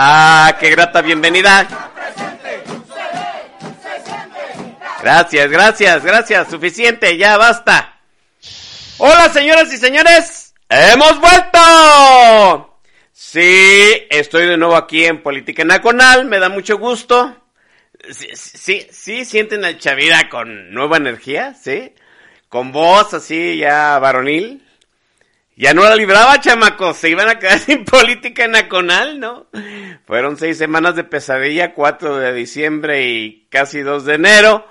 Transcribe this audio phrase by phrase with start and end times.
[0.00, 1.66] Ah, qué grata bienvenida.
[5.02, 6.48] Gracias, gracias, gracias.
[6.48, 7.98] Suficiente, ya basta.
[8.98, 10.54] Hola, señoras y señores.
[10.68, 12.78] ¡Hemos vuelto!
[13.12, 16.26] Sí, estoy de nuevo aquí en Política Nacional.
[16.26, 17.36] Me da mucho gusto.
[18.08, 21.92] Sí, sí, sí, sienten al Chavira con nueva energía, ¿sí?
[22.48, 24.64] Con voz así ya varonil.
[25.58, 26.98] Ya no la libraba, chamacos.
[26.98, 29.48] Se iban a quedar sin política nacional, ¿no?
[30.06, 34.64] Fueron seis semanas de pesadilla, 4 de diciembre y casi 2 de enero.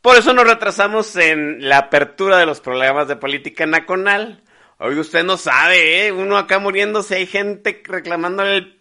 [0.00, 4.42] Por eso nos retrasamos en la apertura de los programas de política nacional.
[4.78, 6.12] Hoy usted no sabe, ¿eh?
[6.12, 8.80] Uno acá muriéndose, hay gente reclamando el,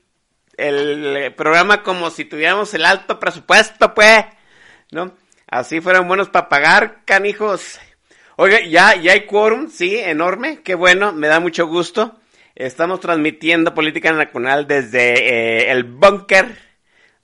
[0.55, 4.23] el programa como si tuviéramos el alto presupuesto, pues.
[4.91, 5.13] ¿No?
[5.45, 7.81] Así fueron buenos para pagar, canijos.
[8.41, 12.21] Oiga, ya, ya hay quórum, sí, enorme, qué bueno, me da mucho gusto.
[12.55, 16.55] Estamos transmitiendo Política Nacional desde eh, el búnker,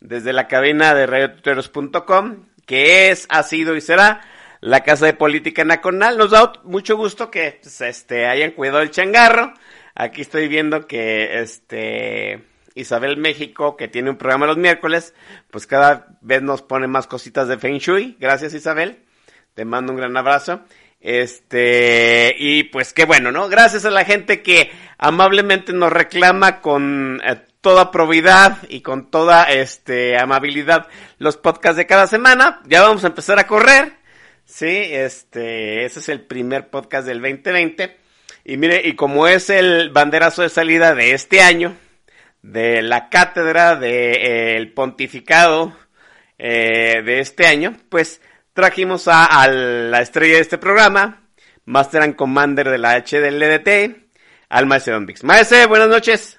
[0.01, 4.27] desde la cabina de radiotuteros.com, que es, ha sido y será
[4.59, 6.17] la casa de Política Nacional.
[6.17, 9.53] Nos da mucho gusto que pues, este, hayan cuidado el changarro.
[9.95, 12.43] Aquí estoy viendo que este
[12.73, 15.13] Isabel México, que tiene un programa los miércoles,
[15.49, 18.17] pues cada vez nos pone más cositas de Feng Shui.
[18.19, 18.99] Gracias Isabel.
[19.53, 20.59] Te mando un gran abrazo.
[21.05, 23.47] Este, y pues qué bueno, ¿no?
[23.47, 29.43] Gracias a la gente que amablemente nos reclama con eh, toda probidad y con toda
[29.43, 30.87] este amabilidad
[31.19, 32.63] los podcasts de cada semana.
[32.65, 33.93] Ya vamos a empezar a correr.
[34.45, 37.97] Sí, este, ese es el primer podcast del 2020.
[38.43, 41.75] Y mire, y como es el banderazo de salida de este año,
[42.41, 45.77] de la cátedra del pontificado
[46.39, 48.21] eh, de este año, pues
[48.55, 51.27] trajimos a, la estrella de este programa,
[51.65, 54.07] Master and Commander de la HDLDT,
[54.47, 55.13] al maestro Don.
[55.23, 56.37] Maestro, buenas noches.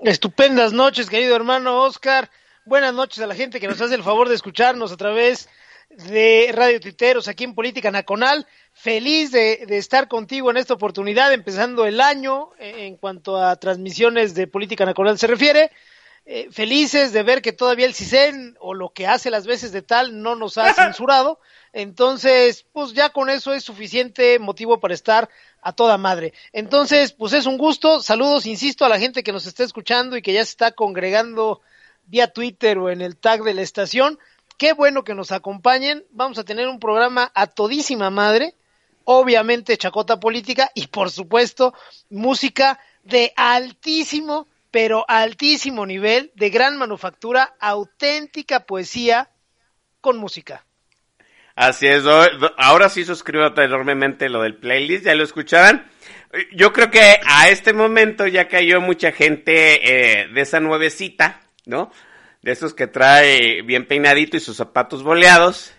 [0.00, 2.30] Estupendas noches, querido hermano Oscar.
[2.66, 5.48] Buenas noches a la gente que nos hace el favor de escucharnos a través
[5.88, 8.46] de Radio Titeros aquí en Política Nacional.
[8.74, 14.34] Feliz de, de, estar contigo en esta oportunidad, empezando el año en cuanto a transmisiones
[14.34, 15.70] de Política Nacional se refiere.
[16.30, 19.80] Eh, felices de ver que todavía el CISEN o lo que hace las veces de
[19.80, 21.40] tal no nos ha censurado.
[21.72, 25.30] Entonces, pues ya con eso es suficiente motivo para estar
[25.62, 26.34] a toda madre.
[26.52, 28.02] Entonces, pues es un gusto.
[28.02, 31.62] Saludos, insisto, a la gente que nos está escuchando y que ya se está congregando
[32.04, 34.18] vía Twitter o en el tag de la estación.
[34.58, 36.04] Qué bueno que nos acompañen.
[36.10, 38.54] Vamos a tener un programa a todísima madre.
[39.04, 41.72] Obviamente, chacota política y, por supuesto,
[42.10, 49.30] música de altísimo pero altísimo nivel, de gran manufactura, auténtica poesía
[50.00, 50.64] con música.
[51.54, 52.04] Así es,
[52.56, 55.90] ahora sí suscribo enormemente lo del playlist, ya lo escuchaban.
[56.52, 61.90] Yo creo que a este momento ya cayó mucha gente eh, de esa nuevecita, ¿no?
[62.42, 65.74] De esos que trae bien peinadito y sus zapatos boleados,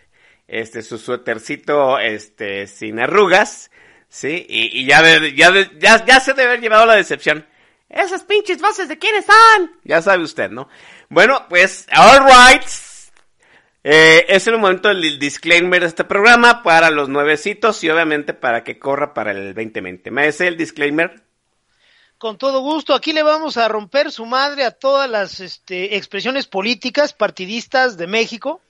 [0.49, 3.71] este, su suétercito, este, sin arrugas,
[4.09, 4.45] ¿sí?
[4.49, 7.47] Y, ya, ya, ya, ya se debe haber llevado la decepción.
[7.89, 9.71] Esas pinches voces de quiénes son.
[9.83, 10.69] Ya sabe usted, ¿no?
[11.09, 12.63] Bueno, pues, alright.
[13.83, 18.63] Eh, es el momento del disclaimer de este programa para los nuevecitos y obviamente para
[18.63, 20.11] que corra para el 2020.
[20.11, 21.23] ¿Me hace el disclaimer?
[22.19, 26.47] Con todo gusto, aquí le vamos a romper su madre a todas las este, expresiones
[26.47, 28.61] políticas partidistas de México.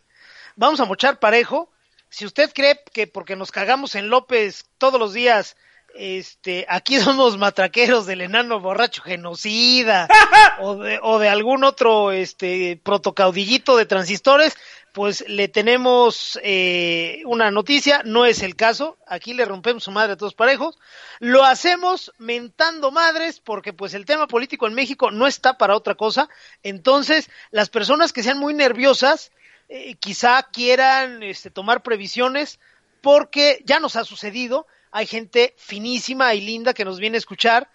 [0.55, 1.71] Vamos a mochar parejo.
[2.09, 5.57] Si usted cree que porque nos cagamos en López todos los días
[5.95, 10.07] este, aquí somos matraqueros del enano borracho genocida
[10.59, 14.55] o de, o de algún otro este protocaudillito de transistores,
[14.93, 20.13] pues le tenemos eh, una noticia, no es el caso, aquí le rompemos su madre
[20.13, 20.77] a todos parejos,
[21.19, 25.95] lo hacemos mentando madres porque pues el tema político en México no está para otra
[25.95, 26.29] cosa,
[26.63, 29.31] entonces las personas que sean muy nerviosas
[29.69, 32.59] eh, quizá quieran este, tomar previsiones
[33.01, 37.69] porque ya nos ha sucedido, hay gente finísima y linda que nos viene a escuchar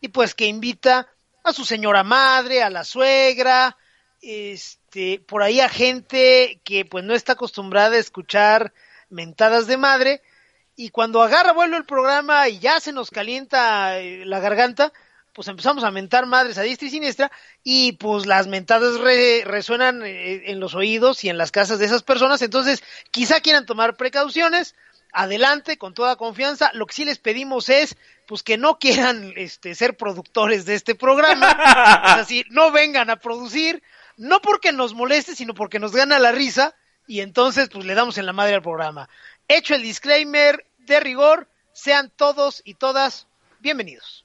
[0.00, 1.08] y pues que invita
[1.42, 3.76] a su señora madre, a la suegra,
[4.20, 8.72] este, por ahí a gente que pues no está acostumbrada a escuchar
[9.08, 10.22] mentadas de madre.
[10.76, 14.92] Y cuando agarra vuelo el programa y ya se nos calienta eh, la garganta,
[15.34, 17.30] pues empezamos a mentar madres a diestra y siniestra
[17.62, 22.02] y pues las mentadas resuenan eh, en los oídos y en las casas de esas
[22.02, 24.74] personas, entonces quizá quieran tomar precauciones,
[25.12, 26.70] adelante con toda confianza.
[26.74, 27.96] Lo que sí les pedimos es
[28.26, 31.50] pues que no quieran este ser productores de este programa,
[32.20, 33.82] así no vengan a producir,
[34.16, 36.74] no porque nos moleste, sino porque nos gana la risa
[37.06, 39.08] y entonces pues le damos en la madre al programa.
[39.48, 43.26] Hecho el disclaimer de rigor, sean todos y todas
[43.58, 44.24] bienvenidos.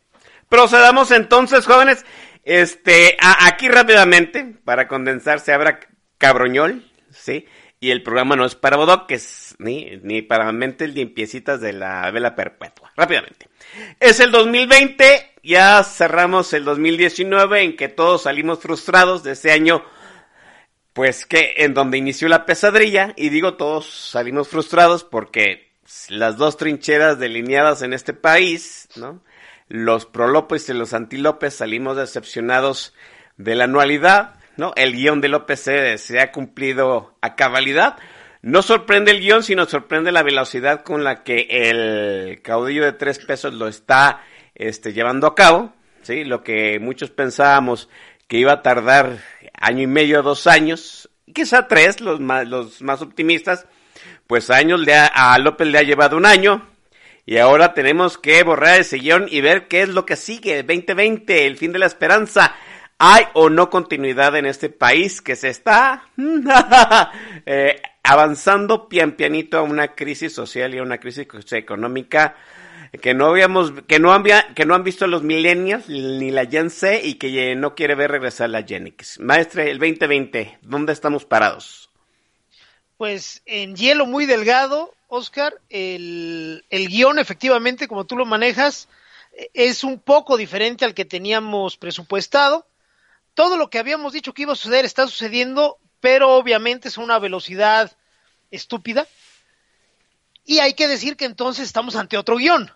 [0.50, 2.06] Procedamos entonces, jóvenes,
[2.44, 5.80] este aquí rápidamente para condensarse habrá
[6.18, 7.48] cabroñol, ¿sí?
[7.86, 12.34] Y el programa no es para bodoques, ni, ni para mentes limpiecitas de la vela
[12.34, 12.92] perpetua.
[12.98, 13.48] Rápidamente.
[14.00, 19.86] Es el 2020, ya cerramos el 2019 en que todos salimos frustrados de ese año,
[20.94, 25.72] pues que en donde inició la pesadilla, y digo todos salimos frustrados porque
[26.10, 29.22] las dos trincheras delineadas en este país, ¿no?
[29.68, 32.96] Los pro López y los anti López salimos decepcionados
[33.38, 34.74] de la anualidad, ¿no?
[34.76, 37.98] El guion de López se, ha cumplido a cabalidad.
[38.42, 43.20] No sorprende el guion, sino sorprende la velocidad con la que el caudillo de tres
[43.20, 44.22] pesos lo está
[44.54, 45.74] este, llevando a cabo.
[46.04, 46.24] ¿sí?
[46.24, 47.90] Lo que muchos pensábamos
[48.28, 49.18] que iba a tardar
[49.60, 53.66] año y medio, dos años, quizá tres, los más, los más optimistas,
[54.28, 56.68] pues años le a López le ha llevado un año.
[57.28, 60.62] Y ahora tenemos que borrar ese guion y ver qué es lo que sigue.
[60.62, 62.56] 2020, el fin de la esperanza.
[62.98, 66.08] ¿Hay o no continuidad en este país que se está
[67.46, 72.38] eh, avanzando pian pianito a una crisis social y a una crisis económica
[73.02, 74.24] que no habíamos, que no han,
[74.56, 76.70] que no han visto los millennials ni la Gen
[77.04, 79.20] y que no quiere ver regresar la Gen X.
[79.20, 81.90] Maestre, el 2020, ¿dónde estamos parados?
[82.96, 88.88] Pues en hielo muy delgado, Oscar, el, el guion efectivamente, como tú lo manejas,
[89.54, 92.66] es un poco diferente al que teníamos presupuestado
[93.36, 97.20] todo lo que habíamos dicho que iba a suceder está sucediendo, pero obviamente es una
[97.20, 97.96] velocidad
[98.50, 99.08] estúpida.
[100.46, 102.72] Y hay que decir que entonces estamos ante otro guion.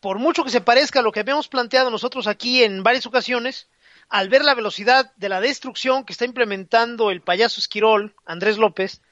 [0.00, 3.68] Por mucho que se parezca a lo que habíamos planteado nosotros aquí en varias ocasiones,
[4.08, 9.02] al ver la velocidad de la destrucción que está implementando el payaso Esquirol, Andrés López,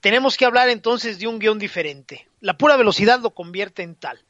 [0.00, 2.28] tenemos que hablar entonces de un guion diferente.
[2.40, 4.24] La pura velocidad lo convierte en tal.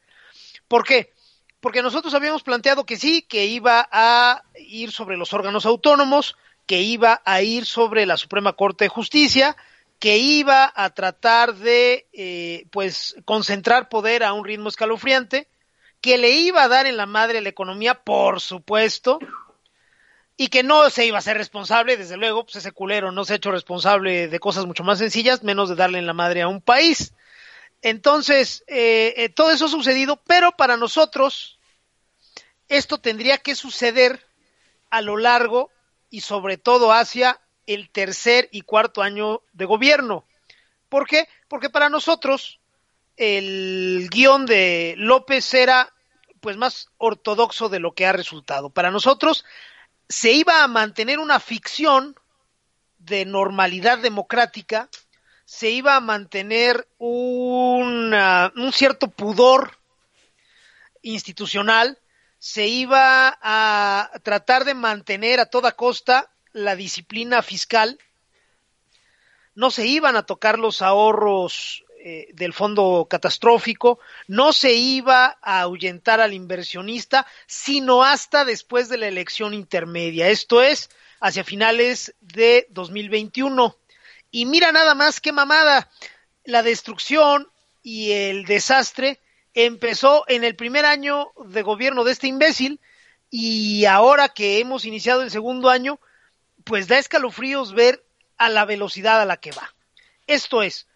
[0.67, 1.15] ¿Por qué?
[1.61, 6.81] Porque nosotros habíamos planteado que sí, que iba a ir sobre los órganos autónomos, que
[6.83, 9.57] iba a ir sobre la Suprema Corte de Justicia,
[9.99, 15.49] que iba a tratar de, eh, pues, concentrar poder a un ritmo escalofriante,
[16.01, 19.19] que le iba a dar en la madre la economía, por supuesto,
[20.37, 23.33] y que no se iba a ser responsable, desde luego, pues ese culero no se
[23.33, 26.49] ha hecho responsable de cosas mucho más sencillas, menos de darle en la madre a
[26.49, 27.13] un país.
[27.83, 31.59] Entonces, eh, eh, todo eso ha sucedido, pero para nosotros
[32.69, 34.27] esto tendría que suceder
[34.91, 35.71] a lo largo
[36.11, 40.25] y sobre todo hacia el tercer y cuarto año de gobierno.
[40.89, 41.29] ¿Por qué?
[41.49, 42.61] Porque para nosotros
[43.17, 45.93] el guion de López era
[46.41, 48.71] pues más ortodoxo de lo que ha resultado.
[48.71, 49.45] Para nosotros
[50.09, 52.15] se iba a mantener una ficción
[52.99, 54.89] de normalidad democrática
[55.49, 58.13] se iba a mantener un
[58.75, 59.79] cierto pudor
[61.01, 61.99] institucional,
[62.39, 67.99] se iba a tratar de mantener a toda costa la disciplina fiscal,
[69.55, 75.61] no se iban a tocar los ahorros eh, del fondo catastrófico, no se iba a
[75.63, 80.91] ahuyentar al inversionista, sino hasta después de la elección intermedia, esto es,
[81.21, 83.75] hacia finales de 2021.
[84.31, 85.91] Y mira nada más qué mamada.
[86.45, 87.51] La destrucción
[87.83, 89.21] y el desastre
[89.55, 92.81] empezó en el primer año de gobierno de este imbécil
[93.31, 95.99] y ahora que hemos iniciado el segundo año,
[96.65, 98.05] pues da escalofríos ver
[98.37, 99.75] a la velocidad a la que va.
[100.27, 100.87] Esto es,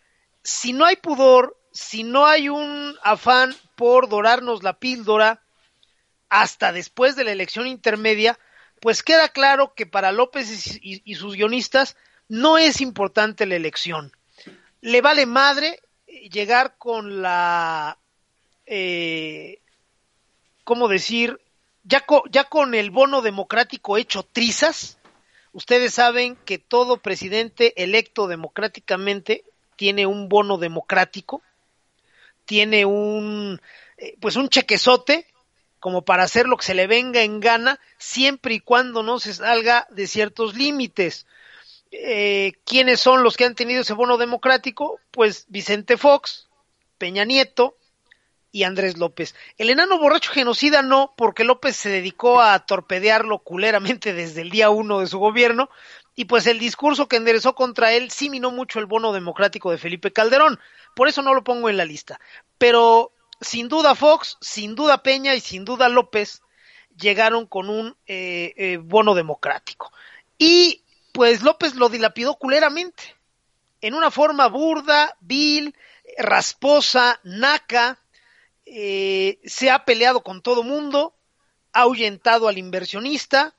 [0.42, 5.42] si no hay pudor, si no hay un afán por dorarnos la píldora
[6.28, 8.38] hasta después de la elección intermedia,
[8.80, 11.96] pues queda claro que para López y, y sus guionistas
[12.32, 14.10] no es importante la elección.
[14.80, 17.98] Le vale madre llegar con la,
[18.64, 19.60] eh,
[20.64, 21.42] ¿cómo decir?
[21.84, 22.06] Ya,
[22.48, 24.96] con el bono democrático hecho trizas,
[25.52, 29.44] ustedes saben que todo presidente electo democráticamente
[29.76, 31.42] tiene un bono democrático,
[32.46, 33.60] tiene un,
[33.98, 35.26] eh, pues un chequezote
[35.80, 39.34] como para hacer lo que se le venga en gana, siempre y cuando no se
[39.34, 41.26] salga de ciertos límites.
[41.92, 44.98] Eh, ¿Quiénes son los que han tenido ese bono democrático?
[45.10, 46.48] Pues Vicente Fox,
[46.96, 47.76] Peña Nieto
[48.50, 49.34] y Andrés López.
[49.58, 54.70] El enano borracho genocida no, porque López se dedicó a torpedearlo culeramente desde el día
[54.70, 55.68] uno de su gobierno,
[56.14, 59.78] y pues el discurso que enderezó contra él sí minó mucho el bono democrático de
[59.78, 60.60] Felipe Calderón.
[60.94, 62.20] Por eso no lo pongo en la lista.
[62.58, 66.42] Pero sin duda Fox, sin duda Peña y sin duda López
[66.96, 69.90] llegaron con un eh, eh, bono democrático.
[70.36, 73.14] Y pues López lo dilapidó culeramente,
[73.80, 75.74] en una forma burda, vil,
[76.18, 77.98] rasposa, naca,
[78.64, 81.14] eh, se ha peleado con todo mundo,
[81.72, 83.54] ha ahuyentado al inversionista,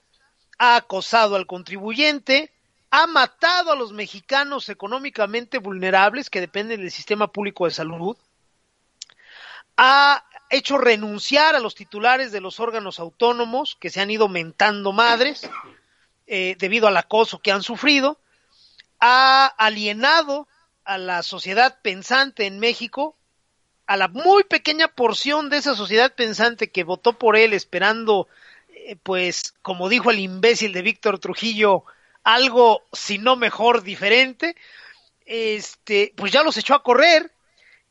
[0.58, 2.52] ha acosado al contribuyente,
[2.90, 8.18] ha matado a los mexicanos económicamente vulnerables que dependen del sistema público de salud,
[9.78, 14.92] ha hecho renunciar a los titulares de los órganos autónomos que se han ido mentando
[14.92, 15.50] madres
[16.36, 18.20] eh, debido al acoso que han sufrido,
[19.00, 20.48] ha alienado
[20.84, 23.16] a la sociedad pensante en México,
[23.86, 28.28] a la muy pequeña porción de esa sociedad pensante que votó por él esperando,
[28.70, 31.84] eh, pues, como dijo el imbécil de Víctor Trujillo,
[32.24, 34.56] algo, si no mejor, diferente,
[35.28, 37.32] este, pues ya los echó a correr,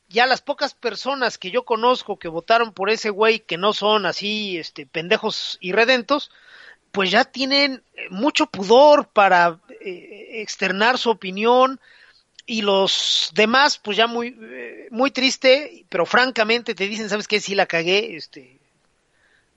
[0.09, 4.05] ya las pocas personas que yo conozco que votaron por ese güey que no son
[4.05, 6.33] así, este, pendejos y redentos,
[6.93, 11.81] pues ya tienen eh, mucho pudor para eh, externar su opinión
[12.47, 17.41] y los demás, pues ya muy, eh, muy triste, pero francamente te dicen, ¿sabes qué?
[17.41, 18.59] Si la cagué, este,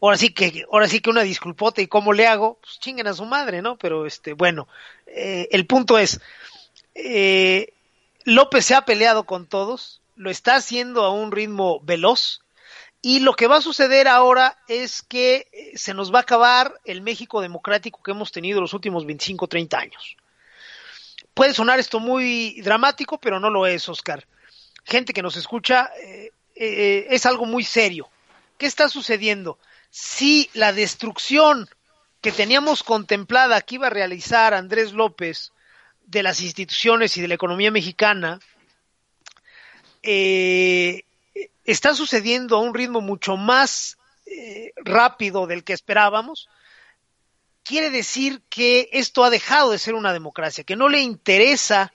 [0.01, 3.25] ahora sí que, ahora sí que una disculpota y cómo le hago, pues a su
[3.25, 3.77] madre, ¿no?
[3.77, 4.67] Pero este, bueno,
[5.07, 6.21] el punto es,
[8.23, 12.44] López se ha peleado con todos, lo está haciendo a un ritmo veloz,
[13.07, 16.81] y lo que va a suceder ahora es que eh, se nos va a acabar
[16.85, 20.17] el México democrático que hemos tenido los últimos 25, 30 años.
[21.35, 24.25] Puede sonar esto muy dramático, pero no lo es, Oscar.
[24.85, 28.09] Gente que nos escucha, eh, eh, es algo muy serio.
[28.57, 29.59] ¿Qué está sucediendo?
[29.91, 31.69] Si la destrucción
[32.21, 35.51] que teníamos contemplada que iba a realizar Andrés López
[36.07, 38.39] de las instituciones y de la economía mexicana,
[40.01, 41.03] eh,
[41.65, 46.47] está sucediendo a un ritmo mucho más eh, rápido del que esperábamos,
[47.63, 51.93] quiere decir que esto ha dejado de ser una democracia, que no le interesa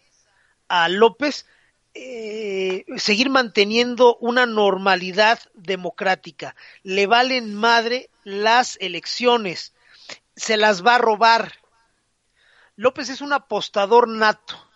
[0.68, 1.46] a López
[1.94, 6.54] eh, seguir manteniendo una normalidad democrática.
[6.82, 9.72] Le valen madre las elecciones,
[10.36, 11.54] se las va a robar.
[12.76, 14.69] López es un apostador nato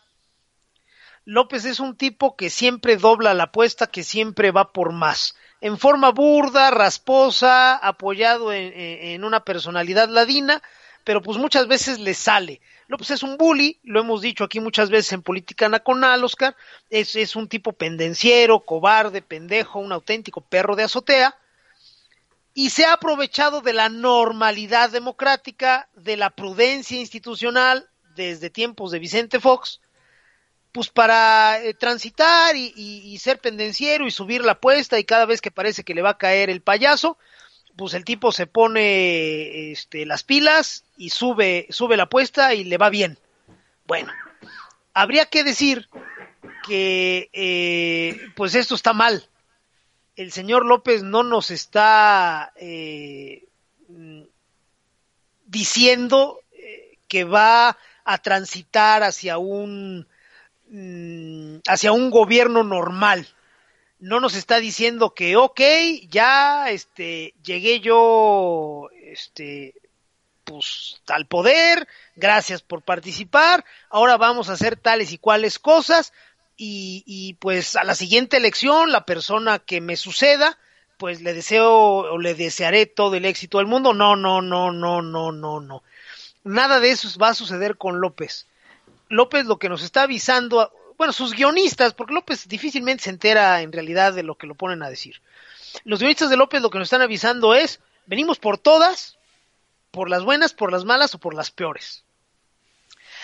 [1.24, 5.34] López es un tipo que siempre dobla la apuesta, que siempre va por más.
[5.60, 10.62] En forma burda, rasposa, apoyado en, una personalidad ladina,
[11.02, 12.60] pero pues muchas veces le sale.
[12.88, 16.54] López es un bully, lo hemos dicho aquí muchas veces en política nacional, Oscar,
[16.90, 21.34] es, es un tipo pendenciero, cobarde, pendejo, un auténtico perro de azotea,
[22.52, 28.98] y se ha aprovechado de la normalidad democrática, de la prudencia institucional desde tiempos de
[28.98, 29.80] Vicente Fox,
[30.74, 35.52] pues para eh, transitar y, ser pendenciero y subir la apuesta y cada vez que
[35.52, 37.16] parece que le va a caer el payaso,
[37.76, 42.76] pues el tipo se pone este, las pilas y sube, sube la apuesta y le
[42.76, 43.20] va bien.
[43.86, 44.12] Bueno,
[44.94, 45.88] habría que decir
[46.66, 49.28] que eh, pues esto está mal.
[50.16, 53.46] El señor López no nos está eh,
[55.46, 56.40] diciendo
[57.06, 60.08] que va a transitar hacia un
[60.76, 63.28] Mm, hacia un gobierno normal.
[64.00, 65.60] No nos está diciendo que, ok,
[66.10, 69.74] ya este, llegué yo este,
[70.42, 76.12] pues, al poder, gracias por participar, ahora vamos a hacer tales y cuales cosas
[76.56, 80.58] y, y pues a la siguiente elección, la persona que me suceda,
[80.98, 83.94] pues le deseo o le desearé todo el éxito del mundo.
[83.94, 85.84] No, no, no, no, no, no, no.
[86.42, 88.48] Nada de eso va a suceder con López.
[89.08, 93.72] López lo que nos está avisando, bueno, sus guionistas, porque López difícilmente se entera en
[93.72, 95.20] realidad de lo que lo ponen a decir.
[95.84, 99.18] Los guionistas de López lo que nos están avisando es, venimos por todas,
[99.90, 102.04] por las buenas, por las malas o por las peores.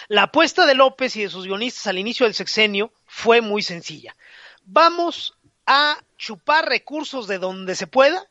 [0.08, 4.16] La apuesta de López y de sus guionistas al inicio del sexenio fue muy sencilla.
[4.64, 8.28] Vamos a chupar recursos de donde se pueda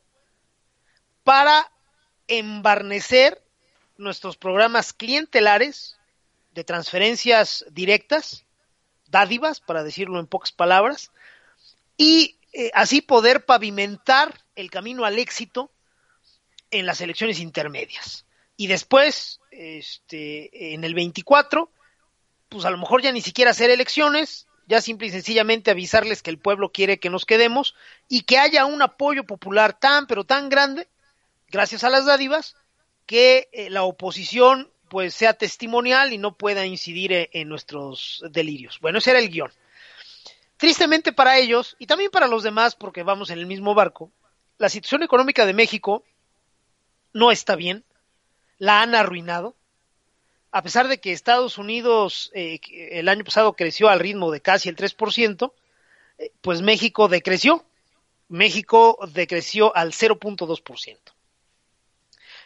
[1.23, 1.71] para
[2.27, 3.41] embarnecer
[3.97, 5.98] nuestros programas clientelares
[6.51, 8.45] de transferencias directas,
[9.07, 11.11] dádivas, para decirlo en pocas palabras,
[11.97, 15.71] y eh, así poder pavimentar el camino al éxito
[16.71, 18.25] en las elecciones intermedias.
[18.57, 21.71] Y después, este, en el 24,
[22.49, 26.29] pues a lo mejor ya ni siquiera hacer elecciones, ya simple y sencillamente avisarles que
[26.29, 27.75] el pueblo quiere que nos quedemos
[28.07, 30.87] y que haya un apoyo popular tan, pero tan grande,
[31.49, 32.55] gracias a las dádivas,
[33.05, 38.79] que eh, la oposición pues sea testimonial y no pueda incidir en, en nuestros delirios.
[38.81, 39.51] Bueno, ese era el guion.
[40.57, 44.11] Tristemente para ellos, y también para los demás, porque vamos en el mismo barco,
[44.57, 46.03] la situación económica de México
[47.13, 47.85] no está bien,
[48.57, 49.55] la han arruinado,
[50.51, 54.69] a pesar de que Estados Unidos eh, el año pasado creció al ritmo de casi
[54.69, 55.53] el 3%,
[56.17, 57.63] eh, pues México decreció,
[58.27, 60.97] México decreció al 0.2%.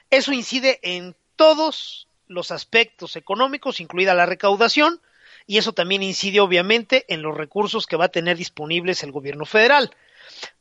[0.10, 5.02] Eso incide en todos los aspectos económicos, incluida la recaudación,
[5.46, 9.46] y eso también incide obviamente en los recursos que va a tener disponibles el gobierno
[9.46, 9.92] federal.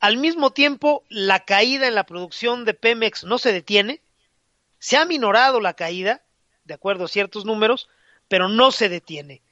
[0.00, 4.00] Al mismo tiempo, la caída en la producción de Pemex no se detiene,
[4.78, 6.22] se ha minorado la caída,
[6.64, 7.88] de acuerdo a ciertos números,
[8.28, 9.42] pero no se detiene.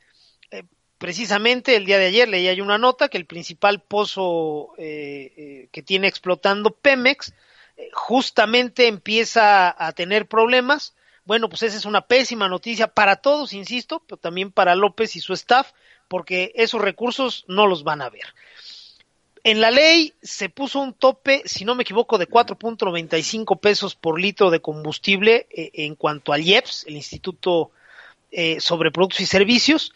[0.51, 0.65] Eh,
[0.99, 5.69] precisamente el día de ayer leía yo una nota que el principal pozo eh, eh,
[5.71, 7.33] que tiene explotando Pemex
[7.93, 14.03] justamente empieza a tener problemas bueno, pues esa es una pésima noticia para todos, insisto,
[14.07, 15.73] pero también para López y su staff,
[16.09, 18.35] porque esos recursos no los van a ver.
[19.43, 24.21] En la ley se puso un tope, si no me equivoco, de 4.95 pesos por
[24.21, 27.71] litro de combustible eh, en cuanto al IEPS, el Instituto
[28.31, 29.95] eh, sobre Productos y Servicios.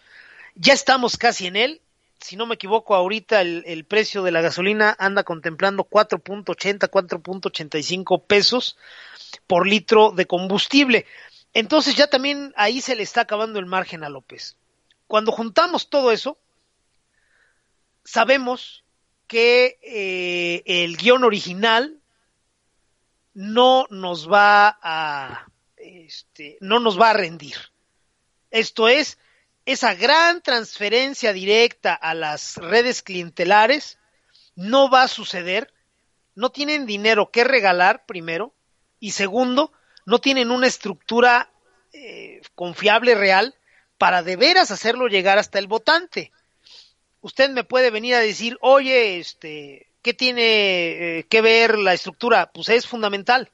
[0.55, 1.81] Ya estamos casi en él.
[2.25, 8.79] Si no me equivoco, ahorita el, precio de la gasolina anda contemplando 4.80, 4.85 pesos
[9.47, 11.05] por litro de combustible.
[11.53, 14.57] Entonces ya también ahí se le está acabando el margen a López.
[15.07, 16.39] Cuando juntamos todo eso,
[18.05, 18.85] sabemos
[19.27, 22.01] que eh, el guion original
[23.35, 25.47] no nos va a
[25.77, 27.57] este, no nos va a rendir.
[28.51, 29.19] Esto es
[29.67, 33.99] esa gran transferencia directa a las redes clientelares
[34.55, 35.73] no va a suceder.
[36.35, 38.53] No tienen dinero que regalar primero
[39.01, 39.73] y segundo,
[40.05, 41.51] no tienen una estructura
[41.93, 43.55] eh, confiable, real,
[43.99, 46.33] para de veras hacerlo llegar hasta el votante.
[47.21, 52.51] Usted me puede venir a decir, oye, este, ¿qué tiene eh, que ver la estructura?
[52.53, 53.51] Pues es fundamental.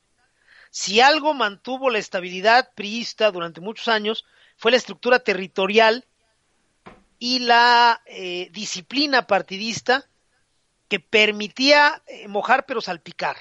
[0.71, 4.25] Si algo mantuvo la estabilidad priista durante muchos años,
[4.61, 6.05] fue la estructura territorial
[7.19, 10.07] y la eh, disciplina partidista
[10.87, 13.39] que permitía eh, mojar pero salpicar.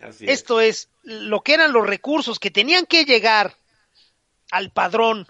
[0.00, 3.58] Así Esto es lo que eran los recursos que tenían que llegar
[4.50, 5.28] al padrón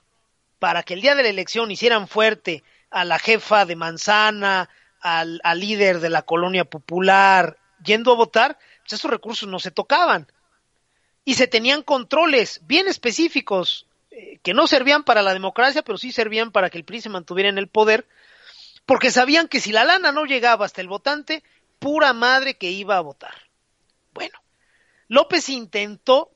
[0.61, 5.41] para que el día de la elección hicieran fuerte a la jefa de manzana, al,
[5.43, 10.31] al líder de la colonia popular, yendo a votar, pues esos recursos no se tocaban.
[11.25, 13.88] Y se tenían controles bien específicos
[14.43, 17.49] que no servían para la democracia, pero sí servían para que el PRI se mantuviera
[17.49, 18.07] en el poder,
[18.87, 21.43] porque sabían que si la lana no llegaba hasta el votante,
[21.79, 23.35] pura madre que iba a votar.
[24.13, 24.39] Bueno,
[25.09, 26.31] López intentó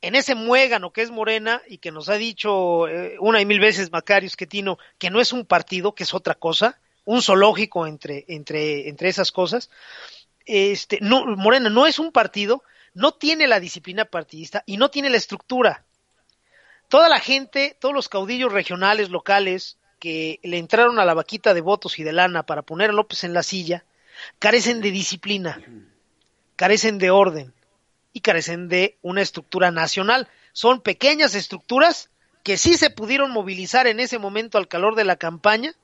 [0.00, 3.60] en ese muégano que es Morena y que nos ha dicho eh, una y mil
[3.60, 8.24] veces Macario Esquetino que no es un partido, que es otra cosa, un zoológico entre,
[8.28, 9.70] entre, entre esas cosas.
[10.44, 15.08] Este, no, Morena no es un partido, no tiene la disciplina partidista y no tiene
[15.08, 15.84] la estructura.
[16.88, 21.60] Toda la gente, todos los caudillos regionales, locales, que le entraron a la vaquita de
[21.60, 23.84] votos y de lana para poner a López en la silla,
[24.38, 25.60] carecen de disciplina
[26.56, 27.52] carecen de orden
[28.12, 30.28] y carecen de una estructura nacional.
[30.52, 32.10] Son pequeñas estructuras
[32.42, 35.74] que sí se pudieron movilizar en ese momento al calor de la campaña,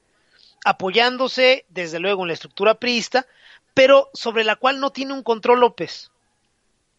[0.64, 3.26] apoyándose desde luego en la estructura priista,
[3.74, 6.10] pero sobre la cual no tiene un control López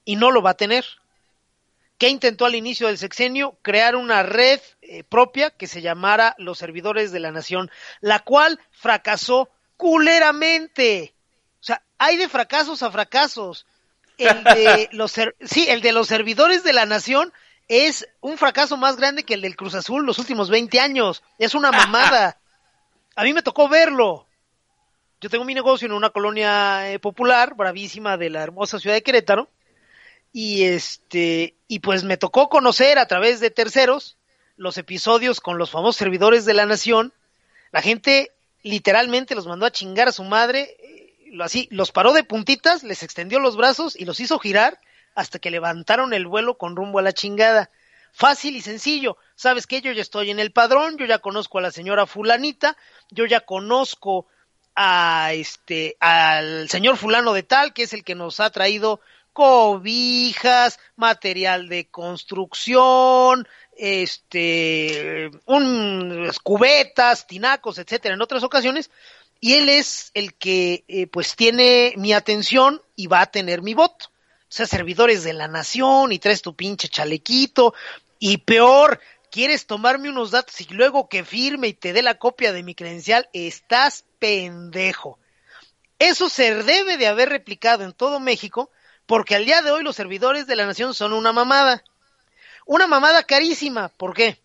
[0.03, 0.85] y no lo va a tener.
[2.01, 3.59] ¿Qué intentó al inicio del sexenio?
[3.61, 8.59] Crear una red eh, propia que se llamara los servidores de la nación, la cual
[8.71, 11.13] fracasó culeramente.
[11.59, 13.67] O sea, hay de fracasos a fracasos.
[14.17, 15.11] El de los,
[15.41, 17.31] sí, el de los servidores de la nación
[17.67, 21.21] es un fracaso más grande que el del Cruz Azul los últimos 20 años.
[21.37, 22.39] Es una mamada.
[23.15, 24.25] A mí me tocó verlo.
[25.19, 29.03] Yo tengo mi negocio en una colonia eh, popular, bravísima de la hermosa ciudad de
[29.03, 29.49] Querétaro,
[30.33, 34.17] y este, y pues me tocó conocer a través de terceros
[34.55, 37.13] los episodios con los famosos servidores de la nación.
[37.71, 38.31] La gente
[38.63, 43.03] literalmente los mandó a chingar a su madre, eh, así, los paró de puntitas, les
[43.03, 44.79] extendió los brazos y los hizo girar
[45.15, 47.69] hasta que levantaron el vuelo con rumbo a la chingada.
[48.13, 49.17] Fácil y sencillo.
[49.35, 49.81] ¿Sabes qué?
[49.81, 52.77] Yo ya estoy en el padrón, yo ya conozco a la señora fulanita,
[53.09, 54.27] yo ya conozco
[54.75, 59.01] a este al señor fulano de tal, que es el que nos ha traído
[59.33, 68.91] cobijas, material de construcción, este, un, cubetas, tinacos, etcétera, en otras ocasiones,
[69.39, 73.73] y él es el que eh, pues tiene mi atención y va a tener mi
[73.73, 74.05] voto.
[74.07, 77.73] O sea, servidores de la nación y traes tu pinche chalequito
[78.19, 78.99] y peor,
[79.31, 82.75] quieres tomarme unos datos y luego que firme y te dé la copia de mi
[82.75, 85.17] credencial, estás pendejo.
[85.97, 88.69] Eso se debe de haber replicado en todo México
[89.05, 91.83] porque al día de hoy los servidores de la nación son una mamada.
[92.65, 93.89] Una mamada carísima.
[93.89, 94.39] ¿Por qué?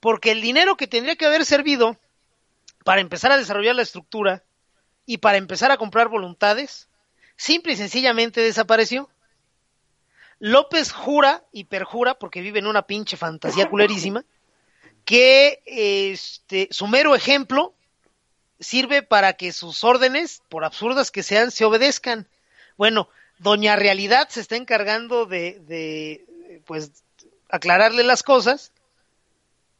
[0.00, 1.96] Porque el dinero que tendría que haber servido
[2.84, 4.44] para empezar a desarrollar la estructura
[5.06, 6.88] y para empezar a comprar voluntades,
[7.36, 9.08] simple y sencillamente desapareció.
[10.38, 14.24] López jura y perjura, porque vive en una pinche fantasía culerísima,
[15.04, 17.74] que este, su mero ejemplo
[18.60, 22.28] sirve para que sus órdenes, por absurdas que sean, se obedezcan.
[22.76, 23.08] Bueno,
[23.44, 27.04] Doña Realidad se está encargando de, de pues,
[27.50, 28.72] aclararle las cosas.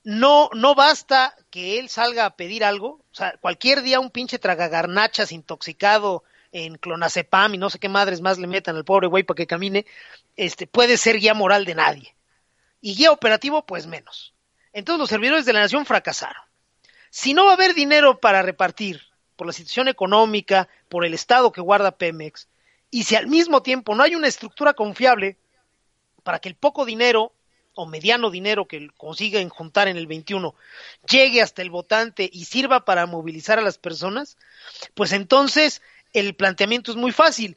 [0.04, 3.00] No, no basta que él salga a pedir algo.
[3.10, 8.20] O sea, cualquier día un pinche tragagarnachas intoxicado en clonazepam y no sé qué madres
[8.20, 9.86] más le metan al pobre güey para que camine,
[10.36, 12.14] este, puede ser guía moral de nadie.
[12.82, 14.34] Y guía operativo, pues menos.
[14.74, 16.42] Entonces los servidores de la nación fracasaron.
[17.08, 19.00] Si no va a haber dinero para repartir
[19.36, 22.46] por la situación económica, por el estado que guarda Pemex,
[22.94, 25.36] y si al mismo tiempo no hay una estructura confiable
[26.22, 27.32] para que el poco dinero
[27.74, 30.54] o mediano dinero que consiguen juntar en el 21
[31.10, 34.36] llegue hasta el votante y sirva para movilizar a las personas,
[34.94, 37.56] pues entonces el planteamiento es muy fácil.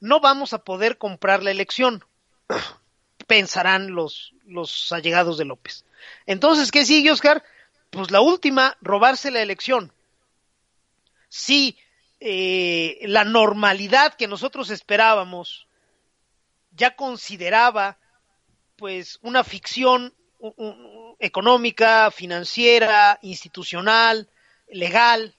[0.00, 2.02] No vamos a poder comprar la elección,
[3.26, 5.84] pensarán los, los allegados de López.
[6.24, 7.44] Entonces, ¿qué sigue, Oscar?
[7.90, 9.92] Pues la última, robarse la elección.
[11.28, 11.76] Sí,
[12.20, 15.66] eh, la normalidad que nosotros esperábamos
[16.72, 17.98] ya consideraba
[18.76, 20.14] pues una ficción
[21.18, 24.28] económica, financiera, institucional,
[24.68, 25.34] legal,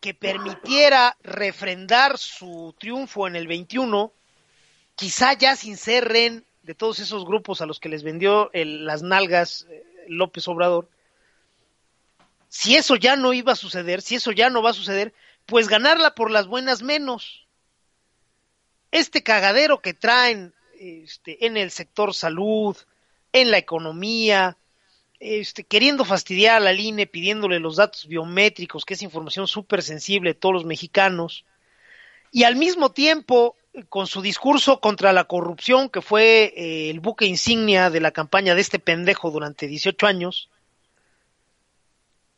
[0.00, 4.12] que permitiera refrendar su triunfo en el 21,
[4.94, 9.02] quizá ya sin ser ren de todos esos grupos a los que les vendió las
[9.02, 10.88] nalgas eh, López Obrador,
[12.48, 15.12] si eso ya no iba a suceder, si eso ya no va a suceder,
[15.46, 17.46] pues ganarla por las buenas menos.
[18.90, 22.76] Este cagadero que traen este, en el sector salud,
[23.32, 24.56] en la economía,
[25.18, 30.30] este, queriendo fastidiar a la INE, pidiéndole los datos biométricos, que es información súper sensible
[30.30, 31.44] de todos los mexicanos,
[32.32, 33.56] y al mismo tiempo
[33.88, 38.54] con su discurso contra la corrupción, que fue eh, el buque insignia de la campaña
[38.54, 40.48] de este pendejo durante 18 años,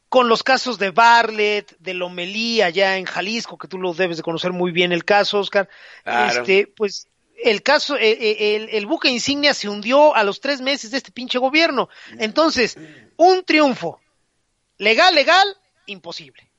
[0.09, 4.23] con los casos de Barlet, de Lomelí allá en Jalisco, que tú lo debes de
[4.23, 5.69] conocer muy bien el caso, Oscar,
[6.05, 7.09] este, pues
[7.43, 10.97] el caso, eh, eh, el, el, buque insignia se hundió a los tres meses de
[10.97, 11.89] este pinche gobierno.
[12.19, 12.77] Entonces,
[13.17, 14.01] un triunfo
[14.79, 15.47] legal, legal,
[15.87, 16.51] imposible.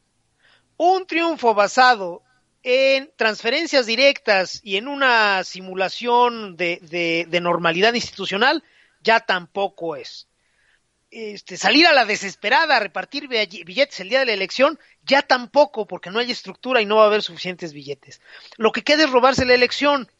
[0.77, 2.23] Un triunfo basado
[2.63, 8.63] en transferencias directas y en una simulación de, de, de normalidad institucional,
[9.01, 10.28] ya tampoco es
[11.11, 15.87] este, salir a la desesperada a repartir billetes el día de la elección, ya tampoco,
[15.87, 18.21] porque no hay estructura y no va a haber suficientes billetes.
[18.57, 20.11] Lo que queda es robarse la elección.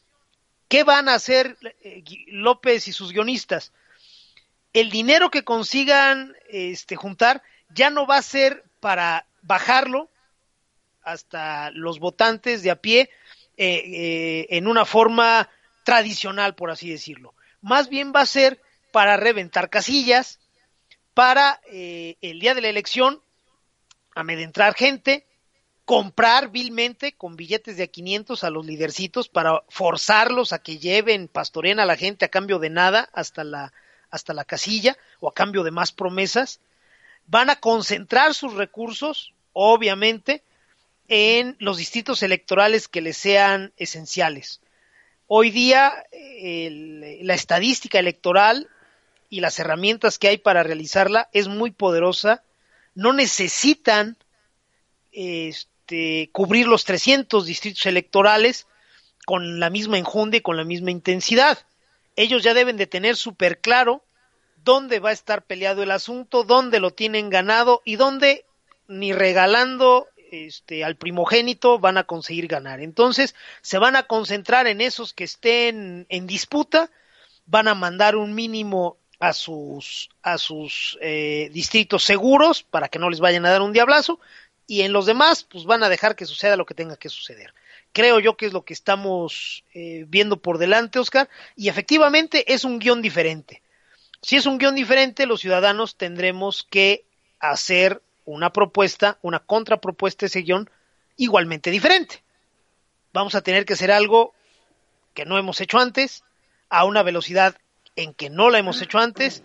[0.68, 3.72] ¿Qué van a hacer eh, López y sus guionistas?
[4.74, 10.10] El dinero que consigan este, juntar ya no va a ser para bajarlo
[11.04, 13.10] hasta los votantes de a pie
[13.58, 15.50] eh, eh, en una forma
[15.84, 17.34] tradicional, por así decirlo.
[17.62, 20.39] Más bien va a ser para reventar casillas,
[21.20, 23.22] para eh, el día de la elección
[24.16, 25.28] amedrentar gente,
[25.84, 31.28] comprar vilmente con billetes de a 500 a los lidercitos para forzarlos a que lleven,
[31.28, 33.74] pastoreen a la gente a cambio de nada hasta la,
[34.10, 36.62] hasta la casilla o a cambio de más promesas.
[37.28, 40.42] Van a concentrar sus recursos, obviamente,
[41.10, 44.62] en los distritos electorales que les sean esenciales.
[45.28, 48.70] Hoy día el, la estadística electoral
[49.30, 52.44] y las herramientas que hay para realizarla es muy poderosa.
[52.96, 54.18] No necesitan
[55.12, 58.68] este, cubrir los 300 distritos electorales
[59.26, 61.60] con la misma enjundia y con la misma intensidad.
[62.16, 64.04] Ellos ya deben de tener súper claro
[64.64, 68.46] dónde va a estar peleado el asunto, dónde lo tienen ganado y dónde
[68.88, 72.82] ni regalando este, al primogénito van a conseguir ganar.
[72.82, 76.92] Entonces, se van a concentrar en esos que estén en disputa,
[77.46, 83.10] van a mandar un mínimo a sus, a sus eh, distritos seguros para que no
[83.10, 84.20] les vayan a dar un diablazo
[84.66, 87.54] y en los demás, pues van a dejar que suceda lo que tenga que suceder.
[87.92, 92.64] Creo yo que es lo que estamos eh, viendo por delante, Oscar, y efectivamente es
[92.64, 93.64] un guion diferente.
[94.22, 97.04] Si es un guion diferente, los ciudadanos tendremos que
[97.40, 100.70] hacer una propuesta, una contrapropuesta de ese guion
[101.18, 102.22] igualmente diferente.
[103.12, 104.36] Vamos a tener que hacer algo
[105.16, 106.24] que no hemos hecho antes,
[106.70, 107.58] a una velocidad
[108.00, 109.44] en que no la hemos hecho antes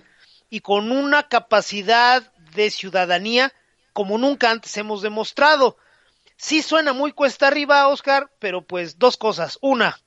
[0.48, 3.52] y con una capacidad de ciudadanía
[3.92, 5.76] como nunca antes hemos demostrado.
[6.36, 9.58] Sí suena muy cuesta arriba, Oscar, pero pues dos cosas.
[9.60, 9.98] Una,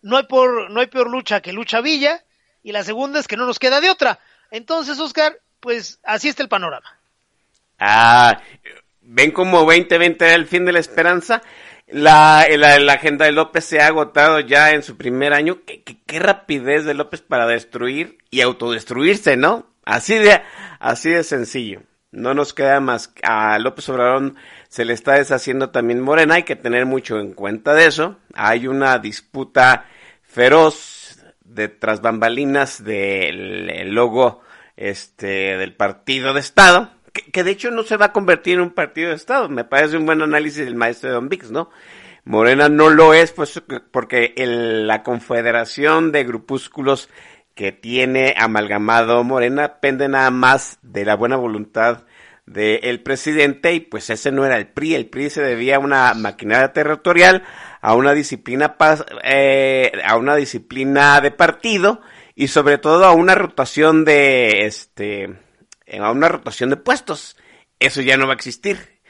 [0.00, 2.24] no hay, por, no hay peor lucha que lucha Villa,
[2.62, 4.18] y la segunda es que no nos queda de otra.
[4.50, 6.98] Entonces, Oscar, pues así está el panorama.
[7.78, 8.40] Ah,
[9.00, 11.42] ven como 2020 era el fin de la esperanza.
[11.92, 15.58] La, la, la, agenda de López se ha agotado ya en su primer año.
[15.66, 19.66] ¿Qué, qué, rapidez de López para destruir y autodestruirse, ¿no?
[19.84, 20.40] Así de,
[20.78, 21.82] así de sencillo.
[22.12, 23.12] No nos queda más.
[23.22, 24.34] A López Obrador
[24.68, 26.36] se le está deshaciendo también Morena.
[26.36, 28.18] Hay que tener mucho en cuenta de eso.
[28.34, 29.86] Hay una disputa
[30.22, 34.42] feroz de tras bambalinas del logo
[34.76, 36.90] este del partido de Estado.
[37.12, 39.48] Que, de hecho no se va a convertir en un partido de Estado.
[39.48, 41.70] Me parece un buen análisis del maestro Don Vix, ¿no?
[42.24, 47.08] Morena no lo es, pues, porque el, la confederación de grupúsculos
[47.54, 52.04] que tiene amalgamado Morena pende nada más de la buena voluntad
[52.46, 56.14] del presidente y pues ese no era el PRI, el PRI se debía a una
[56.14, 57.44] maquinaria territorial,
[57.80, 58.76] a una disciplina
[59.22, 62.00] eh, a una disciplina de partido
[62.34, 65.36] y sobre todo a una rotación de este
[65.98, 67.36] a una rotación de puestos.
[67.78, 69.00] Eso ya no va a existir.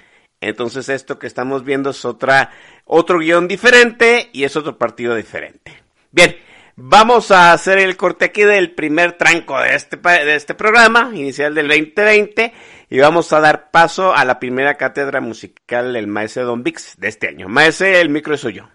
[0.40, 2.50] Entonces esto que estamos viendo es otra
[2.84, 5.82] otro guion diferente y es otro partido diferente.
[6.10, 6.36] Bien,
[6.82, 11.54] Vamos a hacer el corte aquí del primer tranco de este, de este programa, inicial
[11.54, 12.54] del 2020,
[12.88, 17.08] y vamos a dar paso a la primera cátedra musical del maestro Don Vix de
[17.08, 17.50] este año.
[17.50, 18.70] Maestro, el micro es suyo.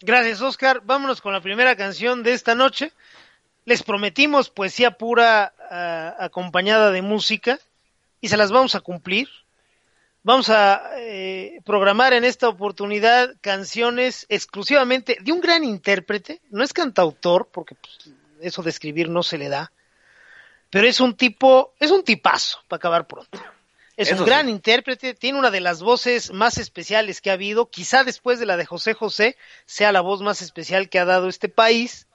[0.00, 0.82] Gracias, Oscar.
[0.84, 2.92] Vámonos con la primera canción de esta noche.
[3.64, 7.58] Les prometimos poesía pura uh, acompañada de música
[8.20, 9.28] y se las vamos a cumplir.
[10.22, 16.74] Vamos a eh, programar en esta oportunidad canciones exclusivamente de un gran intérprete, no es
[16.74, 19.72] cantautor, porque pues, eso de escribir no se le da,
[20.68, 23.40] pero es un tipo, es un tipazo, para acabar pronto.
[23.96, 24.52] Es eso un gran sí.
[24.52, 28.58] intérprete, tiene una de las voces más especiales que ha habido, quizá después de la
[28.58, 32.06] de José José, sea la voz más especial que ha dado este país.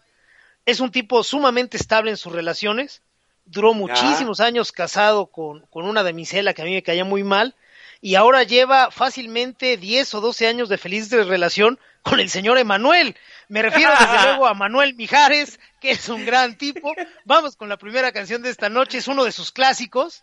[0.66, 3.02] Es un tipo sumamente estable en sus relaciones,
[3.46, 4.46] duró muchísimos ah.
[4.46, 7.56] años casado con, con una damisela que a mí me caía muy mal,
[8.02, 13.16] y ahora lleva fácilmente 10 o 12 años de feliz relación con el señor Emanuel.
[13.48, 16.94] Me refiero desde luego a Manuel Mijares, que es un gran tipo.
[17.24, 20.22] Vamos con la primera canción de esta noche, es uno de sus clásicos.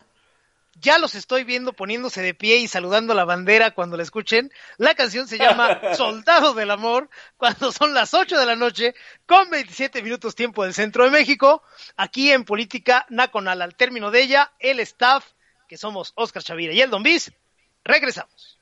[0.75, 4.51] Ya los estoy viendo poniéndose de pie y saludando la bandera cuando la escuchen.
[4.79, 8.95] La canción se llama Soldado del Amor, cuando son las 8 de la noche,
[9.27, 11.63] con 27 minutos tiempo del centro de México,
[11.97, 13.63] aquí en Política Nacional.
[13.63, 15.33] Al término de ella, el staff,
[15.69, 17.33] que somos Oscar Chavira y el Don Bis,
[17.85, 18.62] Regresamos.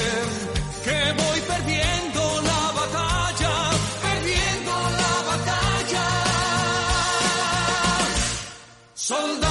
[9.11, 9.50] Soldado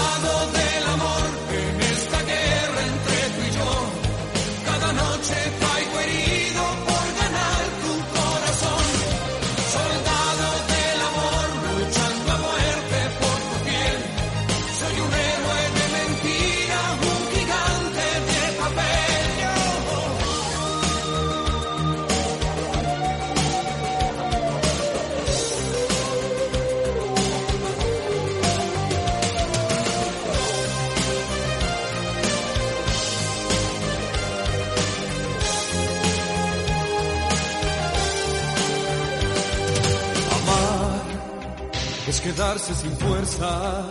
[42.58, 43.86] sin fuerzas.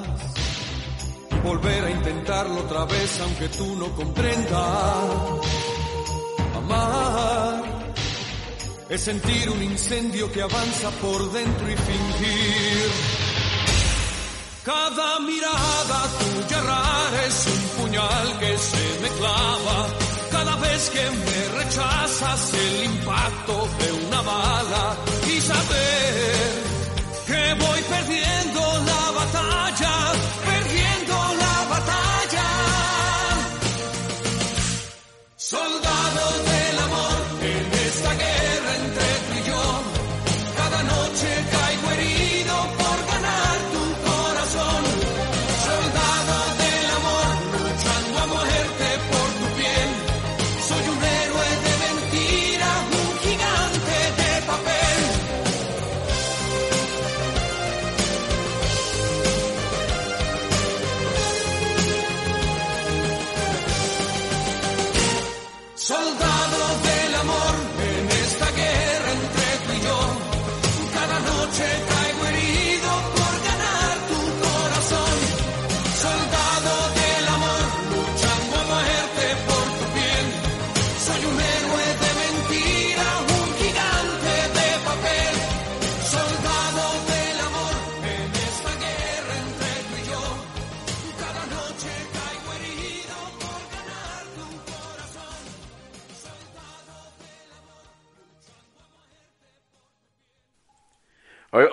[1.43, 4.59] Volver a intentarlo otra vez aunque tú no comprendas.
[6.57, 7.63] Amar
[8.89, 12.91] es sentir un incendio que avanza por dentro y fingir.
[14.65, 19.87] Cada mirada tuya rara es un puñal que se me clava.
[20.31, 24.97] Cada vez que me rechazas el impacto de una bala
[25.33, 26.68] y saber
[27.53, 30.11] voy perdiendo la batalla,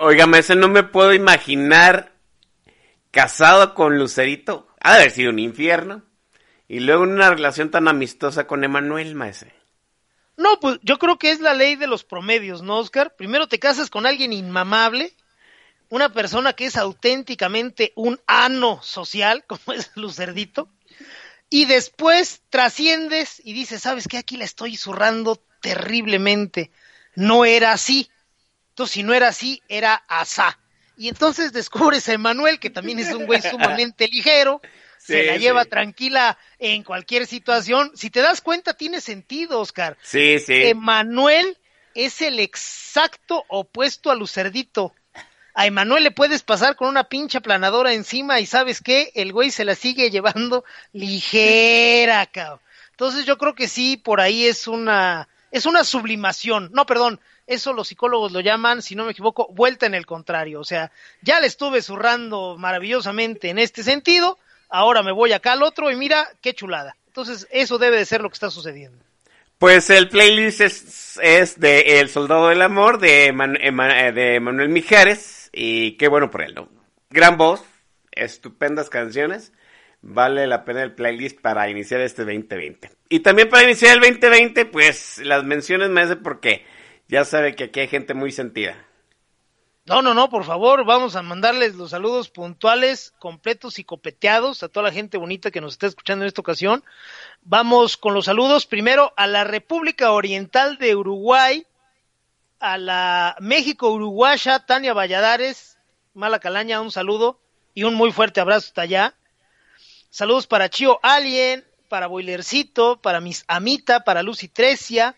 [0.07, 2.13] O- Óigame, ese no me puedo imaginar
[3.11, 4.67] casado con Lucerito.
[4.79, 6.03] Ha de haber sido un infierno.
[6.67, 9.53] Y luego una relación tan amistosa con Emanuel, maese.
[10.35, 13.15] No, pues yo creo que es la ley de los promedios, ¿no, Oscar?
[13.15, 15.15] Primero te casas con alguien inmamable,
[15.89, 20.69] una persona que es auténticamente un ano social, como es Lucerdito,
[21.49, 24.17] y después trasciendes y dices, ¿sabes qué?
[24.17, 26.71] Aquí la estoy zurrando terriblemente.
[27.15, 28.11] No era así.
[28.77, 30.59] Entonces, si no era así, era asá.
[30.97, 34.61] Y entonces descubres a Emanuel, que también es un güey sumamente ligero,
[34.99, 35.69] se la lleva sí.
[35.71, 37.89] tranquila en cualquier situación.
[37.95, 39.97] Si te das cuenta, tiene sentido, Oscar.
[40.03, 40.53] Sí, sí.
[40.53, 41.57] Emanuel
[41.95, 44.93] es el exacto opuesto a Lucerdito.
[45.55, 49.49] A Emanuel le puedes pasar con una pincha planadora encima y sabes qué, el güey
[49.49, 50.63] se la sigue llevando
[50.93, 52.59] ligera, cabrón.
[52.91, 56.69] Entonces yo creo que sí, por ahí es una, es una sublimación.
[56.73, 60.59] No, perdón, eso los psicólogos lo llaman, si no me equivoco, vuelta en el contrario.
[60.59, 64.37] O sea, ya le estuve zurrando maravillosamente en este sentido,
[64.69, 66.95] ahora me voy acá al otro y mira qué chulada.
[67.07, 69.03] Entonces eso debe de ser lo que está sucediendo.
[69.57, 73.31] Pues el playlist es, es de El Soldado del Amor de, eh,
[74.39, 75.49] Manuel Mijares.
[75.51, 76.69] Y qué bueno por él, ¿no?
[77.09, 77.63] Gran voz,
[78.11, 79.51] estupendas canciones.
[80.03, 82.91] Vale la pena el playlist para iniciar este 2020.
[83.09, 86.63] Y también para iniciar el 2020, pues las menciones me hace porque
[87.07, 88.87] ya sabe que aquí hay gente muy sentida.
[89.85, 94.67] No, no, no, por favor, vamos a mandarles los saludos puntuales, completos y copeteados a
[94.67, 96.83] toda la gente bonita que nos está escuchando en esta ocasión.
[97.43, 101.65] Vamos con los saludos primero a la República Oriental de Uruguay,
[102.59, 105.77] a la México Uruguaya, Tania Valladares,
[106.13, 107.39] Mala Calaña, un saludo
[107.73, 109.15] y un muy fuerte abrazo hasta allá.
[110.09, 115.15] Saludos para Chio Alien, para Boilercito, para Miss Amita, para Lucy Trecia,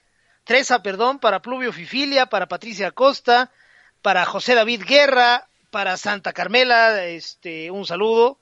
[0.49, 3.51] Tresa, perdón, para Pluvio Fifilia, para Patricia Acosta,
[4.01, 8.39] para José David Guerra, para Santa Carmela, este, un saludo,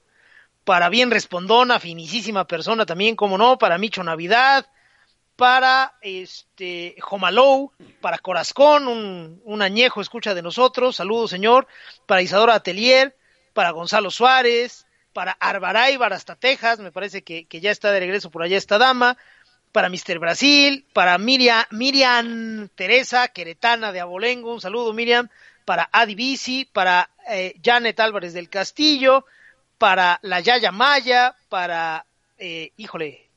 [0.63, 4.67] para Bien Respondona, finísima persona también, como no, para Micho Navidad,
[5.35, 11.67] para este Jomalou, para Corazcón, un, un añejo escucha de nosotros, saludos señor,
[12.05, 13.17] para Isadora Atelier,
[13.51, 18.31] para Gonzalo Suárez, para Arbaráibar hasta Texas, me parece que, que ya está de regreso
[18.31, 19.17] por allá esta dama,
[19.71, 20.19] para Mr.
[20.19, 25.29] Brasil, para Miriam, Miriam Teresa, queretana de Abolengo, un saludo Miriam,
[25.65, 29.25] para Adi Bici, para eh, Janet Álvarez del Castillo,
[29.77, 32.05] para la Yaya Maya, para,
[32.37, 33.27] eh, híjole,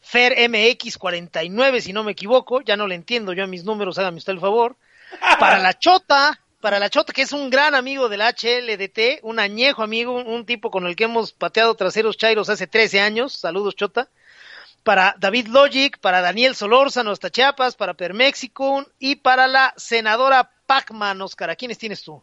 [0.00, 4.18] Fer MX49, si no me equivoco, ya no le entiendo yo a mis números, hágame
[4.18, 4.76] usted el favor,
[5.38, 9.82] para la Chota, para la Chota, que es un gran amigo del HLDT, un añejo
[9.82, 13.76] amigo, un, un tipo con el que hemos pateado traseros chairos hace 13 años, saludos
[13.76, 14.08] Chota,
[14.84, 21.20] para David Logic, para Daniel Solórzano hasta Chiapas, para Perméxico y para la senadora Pacman,
[21.22, 21.50] Oscar.
[21.50, 22.22] ¿A quiénes tienes tú?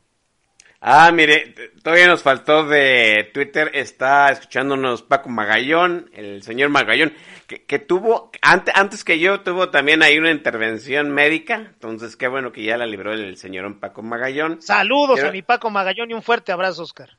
[0.84, 1.54] Ah, mire,
[1.84, 7.14] todavía nos faltó de Twitter, está escuchándonos Paco Magallón, el señor Magallón,
[7.46, 12.28] que, que tuvo, antes, antes que yo, tuvo también ahí una intervención médica, entonces qué
[12.28, 14.60] bueno que ya la libró el señor Paco Magallón.
[14.60, 17.12] Saludos a mi Paco Magallón y un fuerte abrazo, Oscar.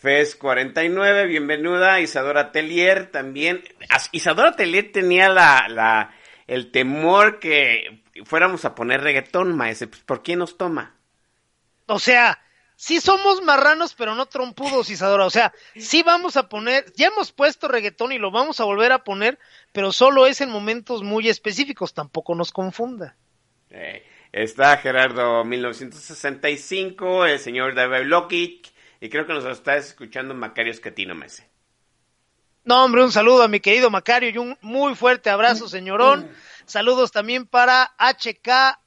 [0.00, 2.00] FES 49, bienvenida.
[2.00, 3.62] Isadora Telier también.
[4.12, 6.14] Isadora Telier tenía la, la,
[6.46, 9.88] el temor que fuéramos a poner reggaetón, maese.
[9.88, 10.94] Pues, ¿Por quién nos toma?
[11.84, 12.42] O sea,
[12.76, 15.26] sí somos marranos, pero no trompudos, Isadora.
[15.26, 18.92] O sea, sí vamos a poner, ya hemos puesto reggaetón y lo vamos a volver
[18.92, 19.38] a poner,
[19.70, 23.16] pero solo es en momentos muy específicos, tampoco nos confunda.
[23.68, 30.72] Eh, está Gerardo 1965, el señor David Lokic, y creo que nos está escuchando Macario
[30.72, 31.48] Escatino, maese.
[32.64, 36.30] No, hombre, un saludo a mi querido Macario y un muy fuerte abrazo, señorón.
[36.66, 38.78] Saludos también para HK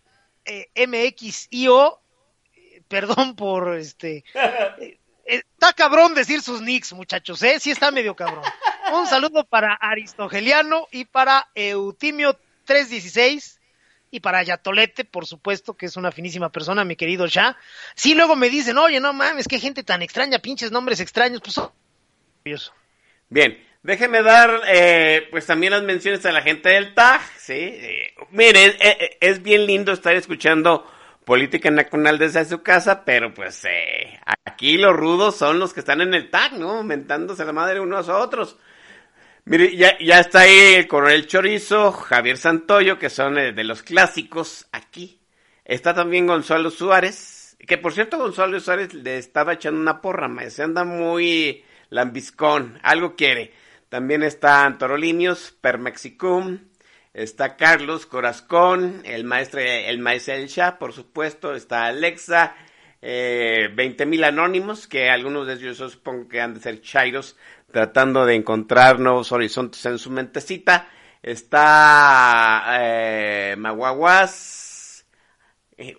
[0.45, 1.99] eh, MXIO.
[2.55, 4.24] Eh, Perdón por este.
[4.80, 7.59] eh, está cabrón decir sus nicks, muchachos, ¿eh?
[7.59, 8.43] Sí está medio cabrón.
[8.93, 13.59] Un saludo para Aristogeliano y para Eutimio 316
[14.14, 17.57] y para Yatolete, por supuesto, que es una finísima persona, mi querido Shah.
[17.95, 22.72] Sí, luego me dicen, oye, no mames, qué gente tan extraña, pinches nombres extraños, pues.
[23.30, 27.53] Bien, déjeme dar eh, pues también las menciones a la gente del TAG, ¿sí?
[27.53, 30.86] Eh, miren, eh, eh, es bien lindo estar escuchando
[31.26, 36.01] política nacional desde su casa, pero pues eh, aquí los rudos son los que están
[36.01, 36.84] en el TAG, ¿no?
[36.84, 38.57] Mentándose la madre unos a otros.
[39.46, 43.84] Mire, ya, ya está ahí el coronel Chorizo, Javier Santoyo, que son eh, de los
[43.84, 45.20] clásicos aquí.
[45.66, 50.50] Está también Gonzalo Suárez, que por cierto Gonzalo Suárez le estaba echando una porra, ma,
[50.50, 53.52] se anda muy lambiscón, algo quiere.
[53.89, 56.60] También está Antorolimios, Permexicum,
[57.14, 62.56] está Carlos Corazcón, el maestro, el maestro Shah, por supuesto, está Alexa,
[63.02, 67.36] eh, 20.000 anónimos, que algunos de ellos supongo que han de ser chairos,
[67.74, 70.88] tratando de encontrar nuevos horizontes en su mentecita.
[71.22, 75.06] Está eh, Maguaguas.
[75.76, 75.98] Eh,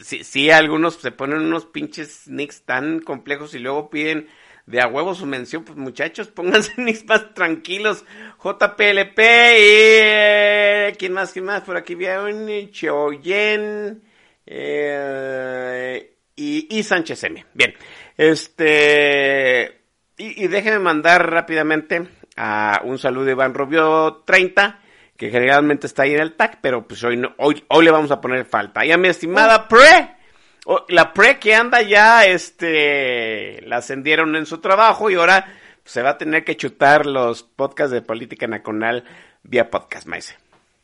[0.00, 4.28] si algunos se ponen unos pinches nicks tan complejos y luego piden
[4.64, 8.04] de a huevo su mención, pues muchachos, pónganse nicks más tranquilos.
[8.42, 9.20] JPLP y...
[9.20, 11.32] eh, ¿Quién más?
[11.32, 11.62] ¿Quién más?
[11.62, 14.02] Por aquí viene Choyen
[14.46, 17.44] eh, y, y Sánchez M.
[17.52, 17.74] Bien,
[18.16, 19.85] este...
[20.18, 22.06] Y, y déjenme mandar rápidamente
[22.36, 24.78] a un saludo de Iván Rubio 30,
[25.16, 28.10] que generalmente está ahí en el TAC, pero pues hoy, no, hoy, hoy le vamos
[28.10, 28.84] a poner falta.
[28.84, 30.10] Y a mi estimada Pre,
[30.66, 35.44] o- la Pre que anda ya, este, la ascendieron en su trabajo y ahora
[35.82, 39.04] pues, se va a tener que chutar los podcasts de política nacional
[39.42, 40.36] vía podcast, maese.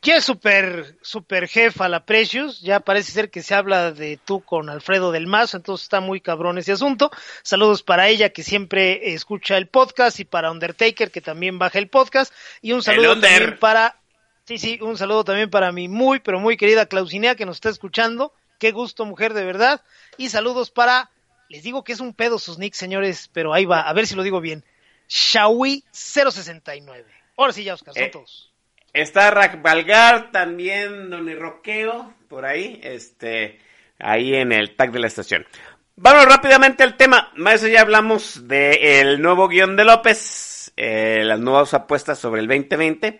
[0.03, 4.41] Ya es super, super jefa la Precious, ya parece ser que se habla de tú
[4.41, 7.09] con Alfredo del Mazo, entonces está muy cabrón ese asunto.
[7.41, 11.87] Saludos para ella que siempre escucha el podcast y para Undertaker que también baja el
[11.87, 13.97] podcast y un saludo también para,
[14.43, 17.69] sí, sí, un saludo también para mi muy, pero muy querida Clausinea que nos está
[17.69, 18.33] escuchando.
[18.59, 19.81] Qué gusto, mujer, de verdad.
[20.17, 21.11] Y saludos para,
[21.47, 24.15] les digo que es un pedo sus nicks, señores, pero ahí va, a ver si
[24.15, 24.65] lo digo bien.
[25.07, 27.05] Shawi 069.
[27.37, 28.52] Ahora sí ya, Oscar, son Eh, todos.
[28.93, 33.59] Está Rack Valgar, también Don Roqueo, por ahí, este,
[33.97, 35.47] ahí en el tag de la estación.
[35.95, 37.31] Vamos rápidamente al tema.
[37.35, 43.19] Maestro, ya hablamos del nuevo guion de López, eh, las nuevas apuestas sobre el 2020,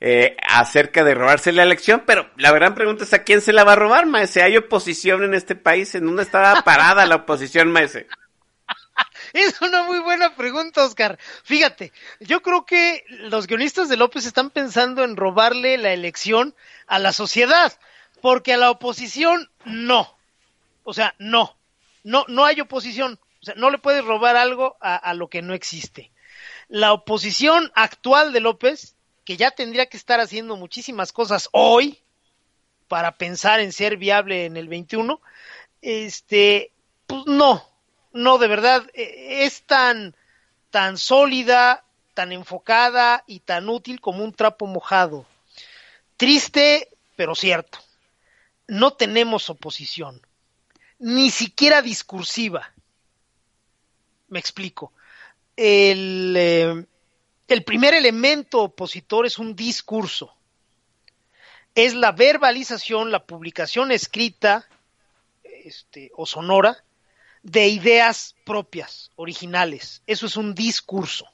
[0.00, 3.62] eh, acerca de robarse la elección, pero la gran pregunta es a quién se la
[3.62, 4.42] va a robar, maese.
[4.42, 5.94] ¿Hay oposición en este país?
[5.94, 8.08] ¿En dónde estaba parada la oposición, maese?
[9.34, 11.18] Es una muy buena pregunta, Oscar.
[11.42, 16.54] Fíjate, yo creo que los guionistas de López están pensando en robarle la elección
[16.86, 17.76] a la sociedad,
[18.22, 20.16] porque a la oposición no.
[20.84, 21.56] O sea, no.
[22.04, 23.18] No, no hay oposición.
[23.42, 26.12] O sea, no le puedes robar algo a, a lo que no existe.
[26.68, 31.98] La oposición actual de López, que ya tendría que estar haciendo muchísimas cosas hoy
[32.86, 35.20] para pensar en ser viable en el 21,
[35.82, 36.70] este,
[37.08, 37.73] pues no,
[38.14, 40.14] no, de verdad, eh, es tan,
[40.70, 41.84] tan sólida,
[42.14, 45.26] tan enfocada y tan útil como un trapo mojado.
[46.16, 47.80] Triste, pero cierto.
[48.68, 50.24] No tenemos oposición,
[51.00, 52.72] ni siquiera discursiva.
[54.28, 54.92] Me explico.
[55.56, 56.86] El, eh,
[57.48, 60.32] el primer elemento opositor es un discurso.
[61.74, 64.68] Es la verbalización, la publicación escrita
[65.42, 66.84] este, o sonora
[67.44, 70.02] de ideas propias, originales.
[70.06, 71.26] Eso es un discurso.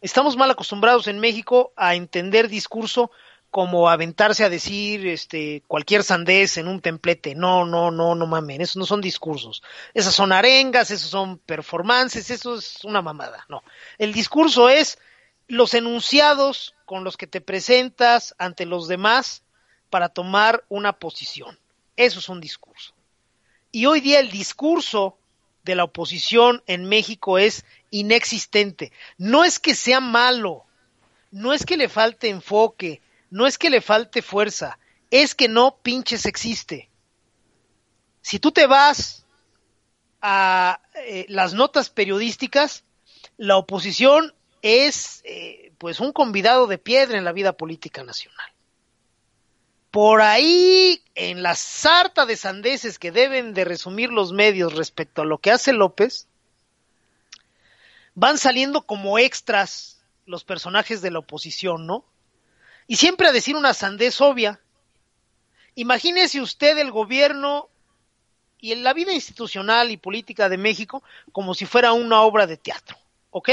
[0.00, 3.10] Estamos mal acostumbrados en México a entender discurso
[3.50, 7.34] como aventarse a decir este cualquier sandez en un templete.
[7.34, 9.62] No, no, no, no mamen, esos no son discursos.
[9.94, 13.46] Esas son arengas, esos son performances, eso es una mamada.
[13.48, 13.64] No.
[13.98, 14.98] El discurso es
[15.48, 19.42] los enunciados con los que te presentas ante los demás
[19.88, 21.58] para tomar una posición.
[21.96, 22.94] Eso es un discurso.
[23.72, 25.16] Y hoy día el discurso
[25.64, 28.92] de la oposición en México es inexistente.
[29.18, 30.64] No es que sea malo,
[31.30, 33.00] no es que le falte enfoque,
[33.30, 34.78] no es que le falte fuerza,
[35.10, 36.88] es que no pinches existe.
[38.22, 39.24] Si tú te vas
[40.20, 42.84] a eh, las notas periodísticas,
[43.36, 48.50] la oposición es eh, pues un convidado de piedra en la vida política nacional.
[49.90, 55.24] Por ahí, en la sarta de sandeces que deben de resumir los medios respecto a
[55.24, 56.28] lo que hace López,
[58.14, 62.04] van saliendo como extras los personajes de la oposición, ¿no?
[62.86, 64.60] Y siempre a decir una sandez obvia.
[65.74, 67.68] Imagínese usted el gobierno
[68.60, 72.56] y en la vida institucional y política de México como si fuera una obra de
[72.56, 72.96] teatro,
[73.30, 73.50] ¿ok?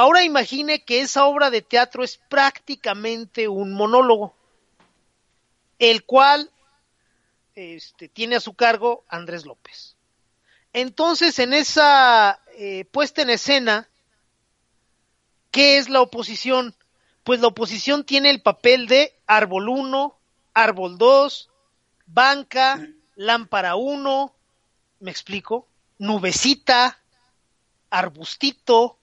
[0.00, 4.34] Ahora imagine que esa obra de teatro es prácticamente un monólogo,
[5.78, 6.50] el cual
[7.54, 9.96] este, tiene a su cargo Andrés López.
[10.72, 13.90] Entonces, en esa eh, puesta en escena,
[15.50, 16.74] ¿qué es la oposición?
[17.22, 20.18] Pues la oposición tiene el papel de árbol 1,
[20.54, 21.50] árbol 2,
[22.06, 24.34] banca, lámpara 1,
[25.00, 27.02] me explico, nubecita,
[27.90, 28.96] arbustito,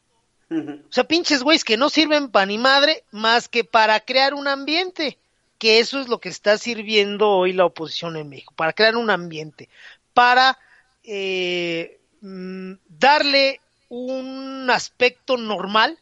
[0.50, 4.48] o sea, pinches güeyes que no sirven para ni madre más que para crear un
[4.48, 5.18] ambiente,
[5.58, 9.10] que eso es lo que está sirviendo hoy la oposición en México, para crear un
[9.10, 9.68] ambiente,
[10.14, 10.58] para
[11.04, 16.00] eh, mm, darle un aspecto normal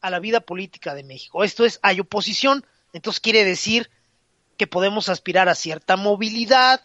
[0.00, 1.44] a la vida política de México.
[1.44, 3.90] Esto es, hay oposición, entonces quiere decir
[4.56, 6.82] que podemos aspirar a cierta movilidad,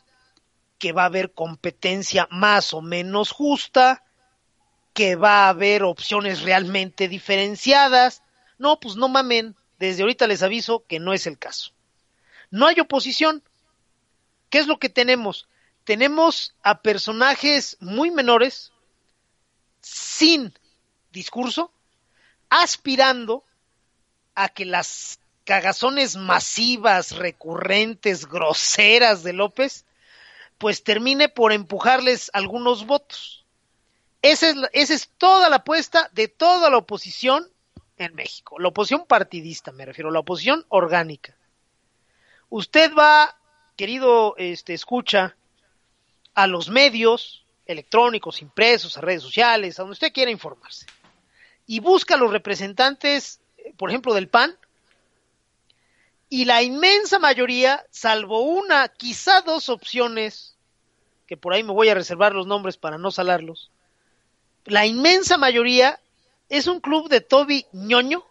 [0.78, 4.04] que va a haber competencia más o menos justa,
[5.00, 8.22] que va a haber opciones realmente diferenciadas.
[8.58, 11.72] No, pues no mamen, desde ahorita les aviso que no es el caso.
[12.52, 13.42] No hay oposición.
[14.50, 15.48] ¿Qué es lo que tenemos?
[15.90, 18.72] tenemos a personajes muy menores,
[19.82, 20.54] sin
[21.12, 21.72] discurso,
[22.48, 23.44] aspirando
[24.36, 29.86] a que las cagazones masivas, recurrentes, groseras de López,
[30.60, 33.39] pues termine por empujarles algunos votos.
[34.22, 37.48] Esa es, esa es toda la apuesta de toda la oposición
[37.98, 38.60] en México.
[38.60, 41.36] La oposición partidista, me refiero, la oposición orgánica.
[42.50, 43.38] Usted va,
[43.76, 45.36] querido este, escucha,
[46.34, 50.86] a los medios electrónicos, impresos, a redes sociales, a donde usted quiera informarse.
[51.68, 54.58] Y busca a los representantes, eh, por ejemplo, del PAN,
[56.30, 60.56] y la inmensa mayoría, salvo una, quizá dos opciones,
[61.28, 63.72] que por ahí me voy a reservar los nombres para no salarlos,
[64.70, 66.00] la inmensa mayoría
[66.50, 68.26] es un club de Toby ñoño,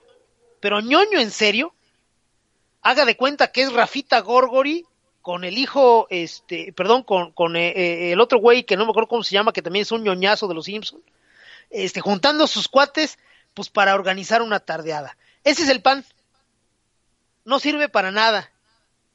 [0.61, 1.75] pero ñoño en serio.
[2.83, 4.87] Haga de cuenta que es Rafita Gorgori
[5.21, 8.91] con el hijo, este, perdón, con, con eh, eh, el otro güey que no me
[8.91, 11.03] acuerdo cómo se llama, que también es un ñoñazo de los Simpson,
[11.71, 13.19] este, juntando sus cuates,
[13.53, 15.17] pues para organizar una tardeada.
[15.45, 16.05] Ese es el pan.
[17.45, 18.51] No sirve para nada.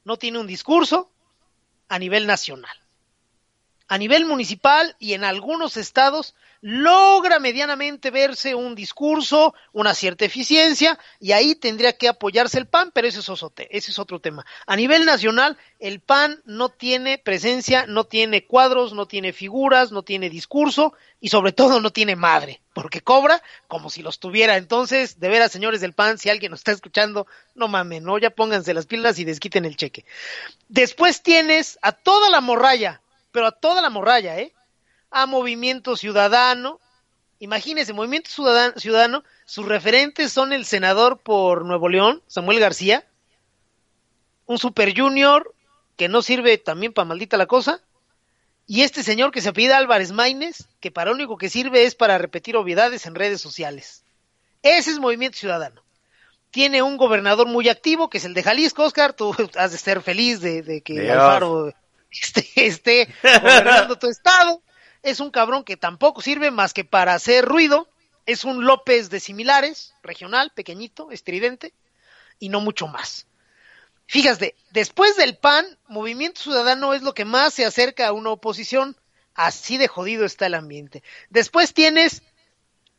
[0.04, 1.10] No tiene un discurso
[1.88, 2.83] a nivel nacional.
[3.94, 10.98] A nivel municipal y en algunos estados logra medianamente verse un discurso, una cierta eficiencia,
[11.20, 14.44] y ahí tendría que apoyarse el PAN, pero ese es, otro, ese es otro tema.
[14.66, 20.02] A nivel nacional, el PAN no tiene presencia, no tiene cuadros, no tiene figuras, no
[20.02, 24.56] tiene discurso, y sobre todo no tiene madre, porque cobra como si los tuviera.
[24.56, 28.30] Entonces, de veras, señores del PAN, si alguien nos está escuchando, no mamen, no, ya
[28.30, 30.04] pónganse las pilas y desquiten el cheque.
[30.68, 33.00] Después tienes a toda la morralla,
[33.34, 34.52] pero a toda la morralla, ¿eh?
[35.10, 36.78] a Movimiento Ciudadano.
[37.40, 43.04] Imagínense, Movimiento Ciudadano, Ciudadano, sus referentes son el senador por Nuevo León, Samuel García,
[44.46, 45.52] un super junior
[45.96, 47.80] que no sirve también para maldita la cosa,
[48.68, 51.96] y este señor que se apellida Álvarez Maínez, que para lo único que sirve es
[51.96, 54.04] para repetir obviedades en redes sociales.
[54.62, 55.82] Ese es Movimiento Ciudadano.
[56.52, 60.02] Tiene un gobernador muy activo, que es el de Jalisco, Oscar, tú has de ser
[60.02, 61.74] feliz de, que Alfaro
[62.20, 64.62] esté, esté gobernando tu estado
[65.04, 67.88] es un cabrón que tampoco sirve más que para hacer ruido,
[68.26, 71.74] es un López de similares, regional, pequeñito, estridente,
[72.38, 73.26] y no mucho más.
[74.06, 78.96] Fíjate, después del PAN, Movimiento Ciudadano es lo que más se acerca a una oposición,
[79.34, 81.02] así de jodido está el ambiente.
[81.28, 82.22] Después tienes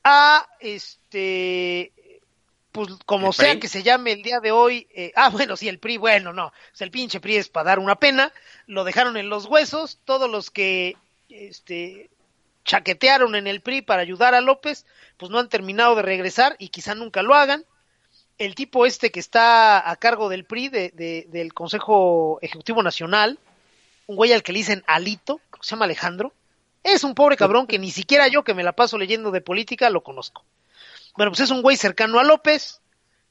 [0.03, 1.91] a este
[2.75, 3.59] pues como ¿El sea PRI?
[3.61, 6.51] que se llame el día de hoy, eh, ah, bueno, sí, el PRI, bueno, no,
[6.79, 8.31] el pinche PRI es para dar una pena,
[8.67, 10.95] lo dejaron en los huesos, todos los que,
[11.29, 12.09] este,
[12.65, 14.85] chaquetearon en el PRI para ayudar a López,
[15.17, 17.63] pues no han terminado de regresar y quizá nunca lo hagan.
[18.37, 23.39] El tipo este que está a cargo del PRI, de, de- del Consejo Ejecutivo Nacional,
[24.07, 26.33] un güey al que le dicen Alito, que se llama Alejandro,
[26.83, 29.89] es un pobre cabrón que ni siquiera yo que me la paso leyendo de política
[29.89, 30.43] lo conozco.
[31.17, 32.81] Bueno, pues es un güey cercano a López.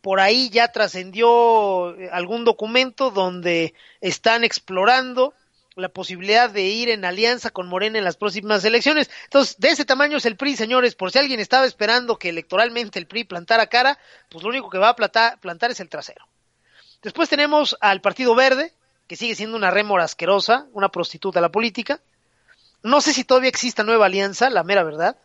[0.01, 5.35] Por ahí ya trascendió eh, algún documento donde están explorando
[5.77, 9.11] la posibilidad de ir en alianza con Morena en las próximas elecciones.
[9.25, 10.95] Entonces, de ese tamaño es el PRI, señores.
[10.95, 14.79] Por si alguien estaba esperando que electoralmente el PRI plantara cara, pues lo único que
[14.79, 16.27] va a plantar es el trasero.
[17.03, 18.73] Después tenemos al Partido Verde,
[19.07, 22.01] que sigue siendo una rémora asquerosa, una prostituta de la política.
[22.83, 25.17] No sé si todavía exista nueva alianza, la mera verdad.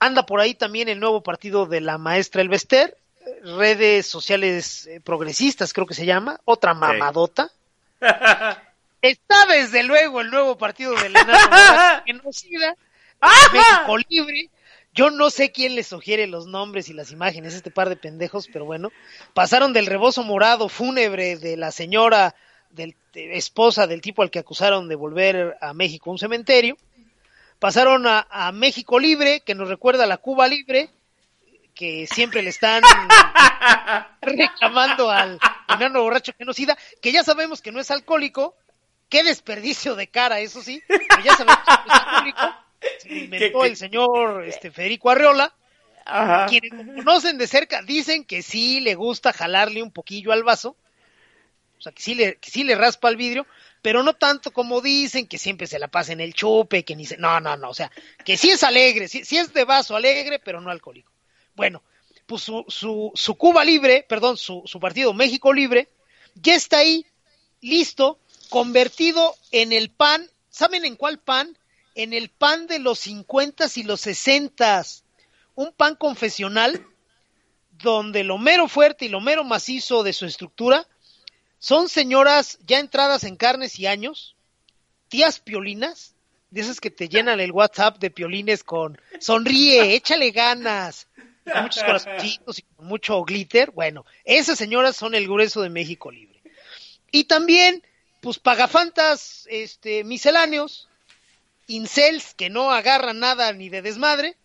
[0.00, 2.96] Anda por ahí también el nuevo partido de la maestra Elvester,
[3.42, 7.50] redes sociales eh, progresistas creo que se llama, otra mamadota.
[9.02, 12.76] Está desde luego el nuevo partido enano Borracho genocida,
[13.52, 14.50] México Libre.
[14.94, 18.48] Yo no sé quién les sugiere los nombres y las imágenes, este par de pendejos,
[18.52, 18.92] pero bueno,
[19.34, 22.34] pasaron del rebozo morado fúnebre de la señora
[22.70, 26.76] del, de- esposa del tipo al que acusaron de volver a México un cementerio,
[27.68, 30.90] pasaron a, a México Libre, que nos recuerda a la Cuba Libre,
[31.74, 32.82] que siempre le están
[34.20, 35.38] reclamando al
[35.70, 38.54] enano borracho genocida, que ya sabemos que no es alcohólico,
[39.08, 42.54] qué desperdicio de cara, eso sí, pero ya sabemos que no es alcohólico,
[43.00, 43.70] se lo inventó ¿Qué- qué?
[43.70, 45.54] el señor este, Federico Arreola,
[46.04, 46.44] Ajá.
[46.44, 50.76] quienes lo conocen de cerca dicen que sí le gusta jalarle un poquillo al vaso,
[51.78, 53.46] o sea, que sí le, que sí le raspa el vidrio,
[53.84, 57.04] pero no tanto como dicen, que siempre se la pasa en el chupe, que ni
[57.04, 57.18] se...
[57.18, 57.92] No, no, no, o sea,
[58.24, 61.12] que sí es alegre, sí, sí es de vaso alegre, pero no alcohólico.
[61.54, 61.82] Bueno,
[62.24, 65.90] pues su, su, su Cuba Libre, perdón, su, su partido México Libre,
[66.34, 67.04] ya está ahí,
[67.60, 68.18] listo,
[68.48, 71.54] convertido en el pan, ¿saben en cuál pan?
[71.94, 74.82] En el pan de los 50 y los 60
[75.56, 76.86] un pan confesional
[77.82, 80.88] donde lo mero fuerte y lo mero macizo de su estructura
[81.58, 84.36] son señoras ya entradas en carnes y años,
[85.08, 86.14] tías piolinas,
[86.54, 91.08] de esas que te llenan el WhatsApp de piolines con sonríe, échale ganas,
[91.44, 93.72] con muchos corazoncitos y con mucho glitter.
[93.72, 96.40] Bueno, esas señoras son el grueso de México Libre.
[97.10, 97.82] Y también,
[98.20, 100.88] pues pagafantas este, misceláneos,
[101.66, 104.36] incels que no agarran nada ni de desmadre,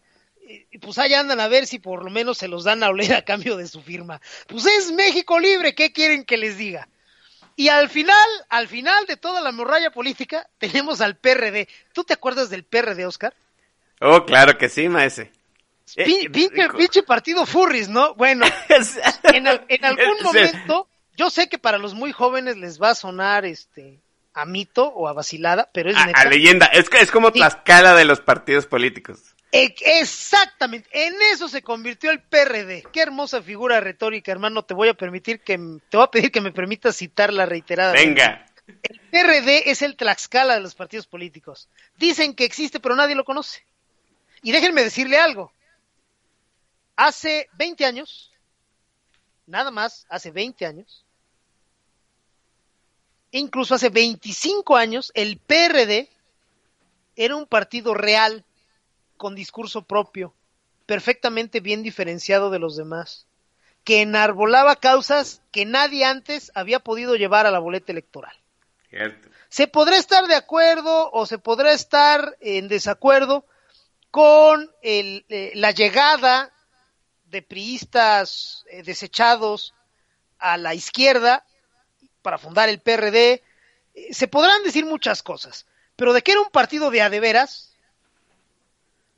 [0.82, 3.24] pues allá andan a ver si por lo menos se los dan a oler a
[3.24, 4.20] cambio de su firma.
[4.47, 6.89] Pues es México libre, ¿qué quieren que les diga?
[7.60, 8.16] Y al final,
[8.47, 11.68] al final de toda la morralla política, tenemos al PRD.
[11.91, 13.34] ¿Tú te acuerdas del PRD, Oscar?
[13.99, 15.30] Oh, claro que sí, maese.
[15.93, 18.14] Pin- Eh, pinche, eh, pinche partido furris, ¿no?
[18.16, 18.45] Bueno,
[19.34, 20.88] en, al- en algún momento,
[21.18, 23.99] yo sé que para los muy jóvenes les va a sonar este
[24.34, 26.22] a mito o a vacilada, pero es A, neta.
[26.22, 26.66] a leyenda.
[26.68, 27.34] Es, es como.
[27.34, 29.20] Tlaxcala de los partidos políticos.
[29.51, 32.83] Exactamente, en eso se convirtió el PRD.
[32.91, 34.63] Qué hermosa figura retórica, hermano.
[34.63, 35.57] Te voy a permitir que
[35.89, 37.93] te voy a pedir que me permitas citarla reiterada.
[37.93, 38.45] Venga.
[38.83, 41.67] El PRD es el Tlaxcala de los partidos políticos.
[41.97, 43.63] Dicen que existe, pero nadie lo conoce.
[44.43, 45.51] Y déjenme decirle algo.
[46.95, 48.31] Hace 20 años,
[49.47, 51.05] nada más, hace 20 años,
[53.31, 56.09] incluso hace 25 años, el PRD
[57.15, 58.45] era un partido real,
[59.20, 60.34] con discurso propio,
[60.86, 63.28] perfectamente bien diferenciado de los demás,
[63.84, 68.34] que enarbolaba causas que nadie antes había podido llevar a la boleta electoral.
[68.89, 69.28] Cierto.
[69.49, 73.45] Se podrá estar de acuerdo o se podrá estar en desacuerdo
[74.09, 76.53] con el, eh, la llegada
[77.26, 79.74] de priistas eh, desechados
[80.38, 81.45] a la izquierda
[82.22, 83.43] para fundar el PRD.
[83.95, 85.65] Eh, se podrán decir muchas cosas,
[85.97, 87.68] pero de que era un partido de adeveras, de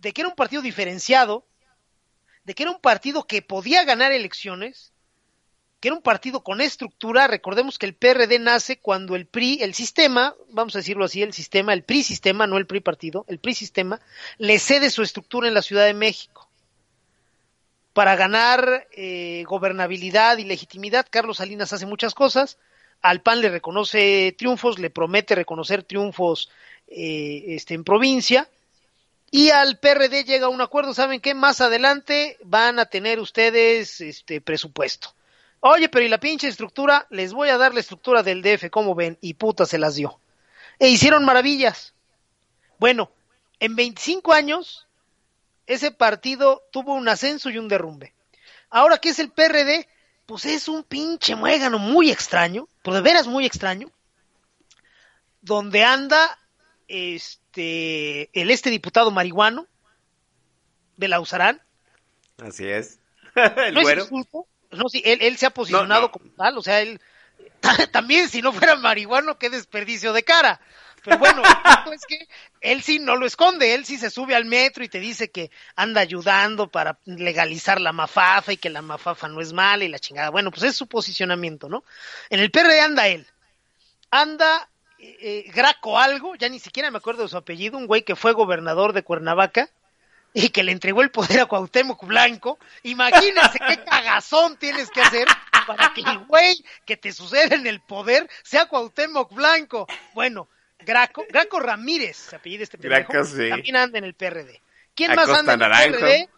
[0.02, 1.45] que era un partido diferenciado,
[2.43, 4.91] de que era un partido que podía ganar elecciones,
[5.80, 7.28] que era un partido con estructura.
[7.28, 11.34] Recordemos que el PRD nace cuando el PRI, el sistema, vamos a decirlo así, el
[11.34, 13.99] sistema, el PRI sistema, no el PRI partido, el PRI sistema,
[14.38, 16.47] le cede su estructura en la Ciudad de México.
[17.93, 22.58] Para ganar eh, gobernabilidad y legitimidad, Carlos Salinas hace muchas cosas.
[23.02, 26.49] Al PAN le reconoce triunfos, le promete reconocer triunfos
[26.88, 28.47] eh, este, en provincia.
[29.34, 31.34] Y al PRD llega un acuerdo, ¿saben qué?
[31.34, 35.15] Más adelante van a tener ustedes este presupuesto.
[35.61, 37.07] Oye, pero ¿y la pinche estructura?
[37.09, 40.19] Les voy a dar la estructura del DF, como ven, y puta se las dio.
[40.79, 41.93] E hicieron maravillas.
[42.77, 43.09] Bueno,
[43.61, 44.88] en 25 años,
[45.65, 48.13] ese partido tuvo un ascenso y un derrumbe.
[48.69, 49.88] Ahora que es el PRD,
[50.25, 53.89] pues es un pinche muégano muy extraño, pero de veras muy extraño,
[55.41, 56.38] donde anda
[56.92, 59.68] este el este diputado marihuano
[60.98, 61.62] de la Usarán.
[62.42, 63.00] Así es.
[63.36, 64.04] el no güero.
[64.04, 66.12] es insulto, no, sí, él, él se ha posicionado No, no.
[66.12, 67.00] como tal, o sea, él
[67.92, 70.60] también si no fuera marihuano, qué desperdicio de cara.
[71.04, 72.28] Pero bueno, el punto es que
[72.62, 75.50] él sí no lo esconde, él sí se sube al metro y te dice que
[75.76, 79.98] anda ayudando para legalizar la mafafa y que la mafafa no es mala y la
[79.98, 80.30] chingada.
[80.30, 81.84] Bueno, pues es su posicionamiento, ¿no?
[82.30, 83.26] En el PRD anda él.
[84.12, 84.70] Anda
[85.02, 88.34] eh, Graco algo, ya ni siquiera me acuerdo de su apellido, un güey que fue
[88.34, 89.70] gobernador de Cuernavaca
[90.34, 92.60] y que le entregó el poder a Cuauhtémoc Blanco.
[92.84, 95.28] Imagínense qué cagazón tienes que hacer
[95.66, 99.88] para que el güey que te sucede en el poder sea Cuauhtémoc Blanco.
[100.14, 100.47] Bueno,
[100.80, 103.49] Graco, Graco Ramírez, se apellida este pendejo, Graco, sí.
[103.49, 104.62] también anda en el PRD.
[104.95, 105.99] ¿Quién Acosta más anda en el Naranjo.
[105.99, 106.30] PRD?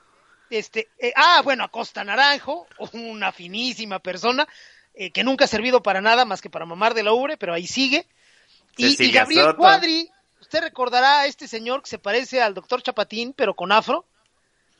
[0.50, 4.48] Este, eh, ah, bueno, Acosta Naranjo, una finísima persona
[4.94, 7.54] eh, que nunca ha servido para nada más que para mamar de la ubre, pero
[7.54, 8.06] ahí sigue.
[8.78, 9.58] Y, Gabriel Soto.
[9.58, 10.10] Cuadri,
[10.42, 14.06] usted recordará a este señor que se parece al doctor Chapatín, pero con afro,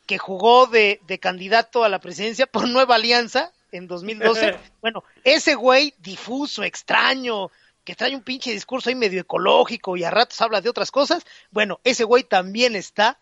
[0.06, 4.58] que jugó de, de candidato a la presidencia por Nueva Alianza en 2012.
[4.82, 7.52] bueno, ese güey difuso, extraño,
[7.84, 11.26] que trae un pinche discurso ahí medio ecológico y a ratos habla de otras cosas.
[11.52, 13.20] Bueno, ese güey también está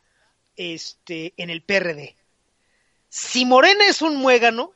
[0.55, 2.15] este, en el PRD.
[3.09, 4.72] Si Morena es un muégano,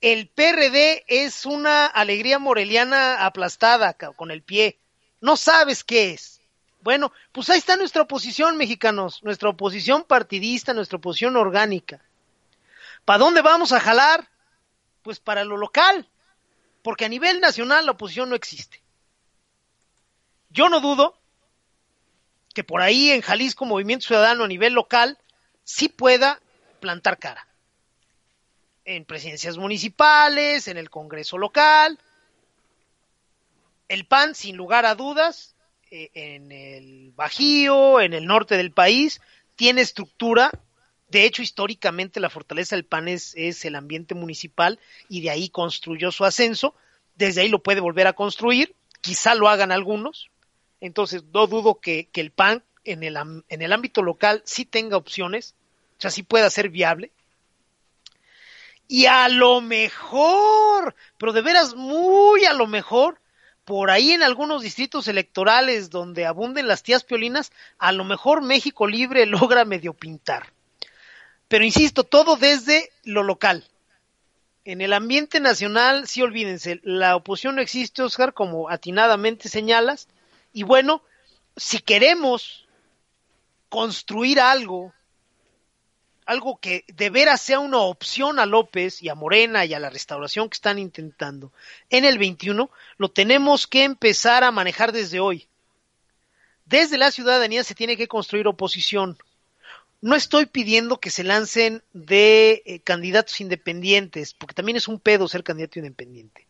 [0.00, 4.78] el PRD es una alegría moreliana aplastada con el pie.
[5.20, 6.40] No sabes qué es.
[6.80, 12.00] Bueno, pues ahí está nuestra oposición, mexicanos, nuestra oposición partidista, nuestra oposición orgánica.
[13.04, 14.28] ¿Para dónde vamos a jalar?
[15.02, 16.08] Pues para lo local,
[16.82, 18.80] porque a nivel nacional la oposición no existe.
[20.50, 21.18] Yo no dudo
[22.54, 25.18] que por ahí en Jalisco Movimiento Ciudadano a nivel local
[25.64, 26.40] sí pueda
[26.80, 27.47] plantar cara.
[28.88, 31.98] En presidencias municipales, en el Congreso local.
[33.86, 35.56] El PAN, sin lugar a dudas,
[35.90, 39.20] eh, en el Bajío, en el norte del país,
[39.56, 40.50] tiene estructura.
[41.10, 44.78] De hecho, históricamente la fortaleza del PAN es, es el ambiente municipal
[45.10, 46.74] y de ahí construyó su ascenso.
[47.14, 48.74] Desde ahí lo puede volver a construir.
[49.02, 50.30] Quizá lo hagan algunos.
[50.80, 54.96] Entonces, no dudo que, que el PAN en el, en el ámbito local sí tenga
[54.96, 55.54] opciones,
[55.98, 57.12] o sea, sí pueda ser viable.
[58.88, 63.20] Y a lo mejor, pero de veras muy a lo mejor,
[63.66, 68.86] por ahí en algunos distritos electorales donde abunden las tías piolinas, a lo mejor México
[68.86, 70.54] Libre logra medio pintar.
[71.48, 73.68] Pero insisto, todo desde lo local.
[74.64, 80.08] En el ambiente nacional, sí olvídense, la oposición no existe, Oscar, como atinadamente señalas.
[80.54, 81.02] Y bueno,
[81.56, 82.66] si queremos
[83.68, 84.94] construir algo,
[86.28, 89.88] algo que de veras sea una opción a López y a Morena y a la
[89.88, 91.54] restauración que están intentando
[91.88, 95.48] en el 21, lo tenemos que empezar a manejar desde hoy.
[96.66, 99.16] Desde la ciudadanía se tiene que construir oposición.
[100.02, 105.28] No estoy pidiendo que se lancen de eh, candidatos independientes, porque también es un pedo
[105.28, 106.46] ser candidato independiente.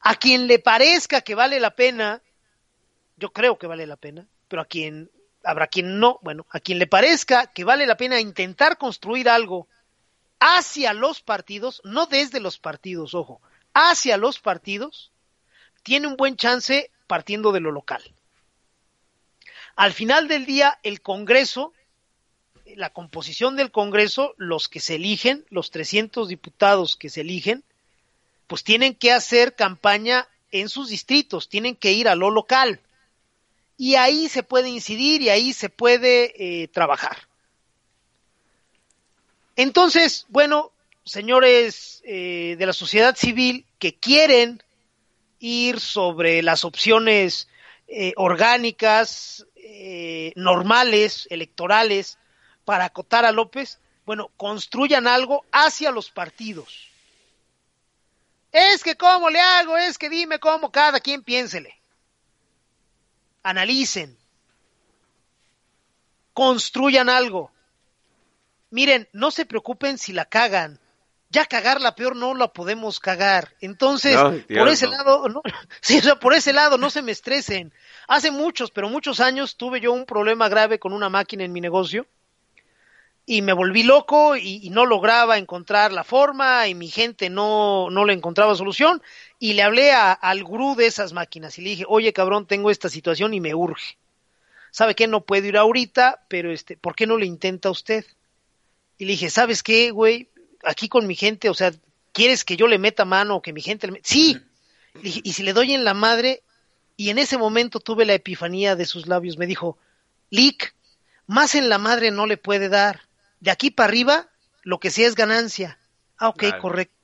[0.00, 2.20] A quien le parezca que vale la pena,
[3.16, 5.08] yo creo que vale la pena, pero a quien
[5.44, 9.68] habrá quien no, bueno, a quien le parezca que vale la pena intentar construir algo
[10.38, 13.40] hacia los partidos, no desde los partidos, ojo,
[13.74, 15.12] hacia los partidos,
[15.82, 18.02] tiene un buen chance partiendo de lo local.
[19.76, 21.72] Al final del día, el Congreso,
[22.76, 27.64] la composición del Congreso, los que se eligen, los 300 diputados que se eligen,
[28.46, 32.80] pues tienen que hacer campaña en sus distritos, tienen que ir a lo local
[33.80, 37.16] y ahí se puede incidir y ahí se puede eh, trabajar.
[39.56, 40.70] Entonces, bueno,
[41.02, 44.62] señores eh, de la sociedad civil que quieren
[45.38, 47.48] ir sobre las opciones
[47.88, 52.18] eh, orgánicas, eh, normales, electorales,
[52.66, 56.90] para acotar a López, bueno, construyan algo hacia los partidos.
[58.52, 61.79] Es que cómo le hago, es que dime cómo cada quien piénsele
[63.42, 64.16] analicen,
[66.32, 67.50] construyan algo.
[68.70, 70.78] Miren, no se preocupen si la cagan.
[71.32, 73.54] Ya cagarla peor no la podemos cagar.
[73.60, 74.92] Entonces, No, Dios, por ese no.
[74.92, 75.42] lado, no,
[75.80, 77.72] sí, por ese lado no se me estresen.
[78.08, 81.60] Hace muchos, pero muchos años tuve yo un problema grave con una máquina en mi
[81.60, 82.06] negocio
[83.26, 88.04] y me volví loco y, no lograba encontrar la forma y mi gente no, no
[88.04, 89.02] le encontraba solución
[89.38, 92.70] y le hablé a- al gurú de esas máquinas y le dije, oye cabrón, tengo
[92.70, 93.98] esta situación y me urge.
[94.72, 95.06] ¿Sabe qué?
[95.06, 98.04] No puedo ir ahorita, pero este, ¿por qué no le intenta usted?
[98.98, 100.28] Y le dije, ¿sabes qué, güey?
[100.64, 101.72] aquí con mi gente, o sea,
[102.12, 104.08] ¿quieres que yo le meta mano o que mi gente le meta?
[104.08, 104.38] Sí.
[105.02, 106.42] Dije, y si le doy en la madre,
[106.96, 109.78] y en ese momento tuve la epifanía de sus labios, me dijo,
[110.30, 110.74] Lick,
[111.26, 113.02] más en la madre no le puede dar.
[113.40, 114.28] De aquí para arriba,
[114.62, 115.78] lo que sea es ganancia.
[116.18, 116.94] Ah, ok, correcto.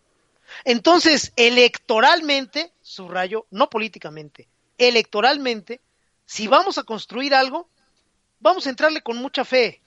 [0.65, 5.81] Entonces, electoralmente, subrayo, no políticamente, electoralmente,
[6.25, 7.69] si vamos a construir algo,
[8.41, 9.81] vamos a entrarle con mucha fe.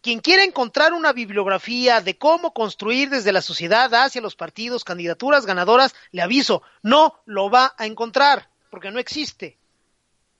[0.00, 5.46] Quien quiera encontrar una bibliografía de cómo construir desde la sociedad hacia los partidos candidaturas
[5.46, 9.58] ganadoras, le aviso, no lo va a encontrar, porque no existe.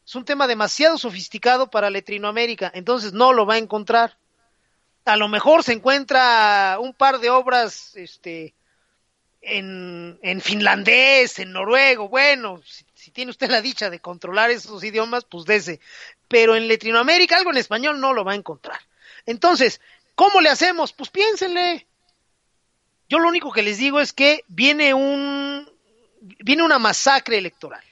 [0.04, 4.18] Es un tema demasiado sofisticado para Latinoamérica, entonces no lo va a encontrar.
[5.04, 8.54] A lo mejor se encuentra un par de obras este,
[9.40, 14.84] en, en finlandés, en noruego, bueno, si, si tiene usted la dicha de controlar esos
[14.84, 15.80] idiomas, pues dese.
[16.28, 18.78] Pero en Latinoamérica algo en español no lo va a encontrar.
[19.26, 19.80] Entonces,
[20.14, 20.92] ¿cómo le hacemos?
[20.92, 21.86] Pues piénsenle.
[23.08, 25.68] Yo lo único que les digo es que viene un
[26.20, 27.82] viene una masacre electoral.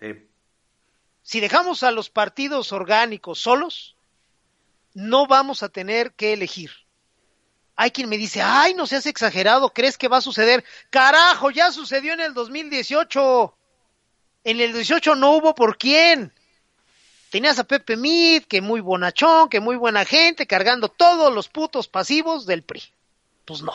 [0.00, 0.26] Sí.
[1.22, 3.94] Si dejamos a los partidos orgánicos solos,
[4.94, 6.70] no vamos a tener que elegir.
[7.76, 10.64] Hay quien me dice, ay, no seas exagerado, ¿crees que va a suceder?
[10.90, 13.56] Carajo, ya sucedió en el 2018.
[14.44, 16.32] En el 18 no hubo por quién.
[17.30, 21.88] Tenías a Pepe Mid, que muy bonachón, que muy buena gente, cargando todos los putos
[21.88, 22.82] pasivos del PRI.
[23.46, 23.72] Pues no.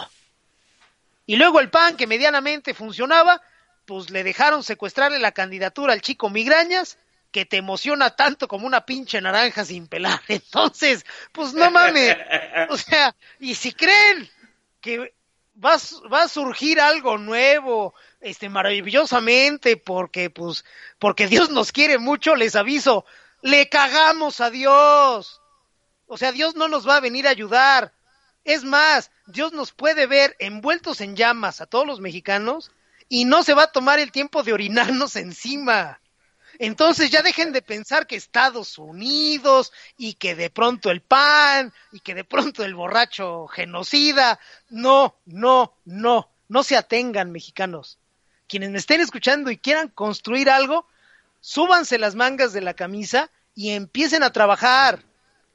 [1.26, 3.42] Y luego el PAN, que medianamente funcionaba,
[3.86, 6.98] pues le dejaron secuestrarle la candidatura al chico Migrañas,
[7.32, 10.20] que te emociona tanto como una pinche naranja sin pelar.
[10.28, 12.18] Entonces, pues no mames.
[12.70, 14.30] O sea, y si creen
[14.82, 15.14] que
[15.64, 20.66] va, a va a surgir algo nuevo, este, maravillosamente, porque, pues,
[21.00, 23.06] porque Dios nos quiere mucho, les aviso,
[23.42, 25.42] le cagamos a Dios.
[26.08, 27.94] O sea, Dios no nos va a venir a ayudar.
[28.44, 32.72] Es más, Dios nos puede ver envueltos en llamas a todos los mexicanos
[33.10, 36.00] y no se va a tomar el tiempo de orinarnos encima.
[36.60, 42.00] Entonces ya dejen de pensar que Estados Unidos y que de pronto el PAN y
[42.00, 44.40] que de pronto el borracho genocida.
[44.70, 48.00] No, no, no, no se atengan mexicanos.
[48.48, 50.88] Quienes me estén escuchando y quieran construir algo,
[51.42, 55.04] súbanse las mangas de la camisa y empiecen a trabajar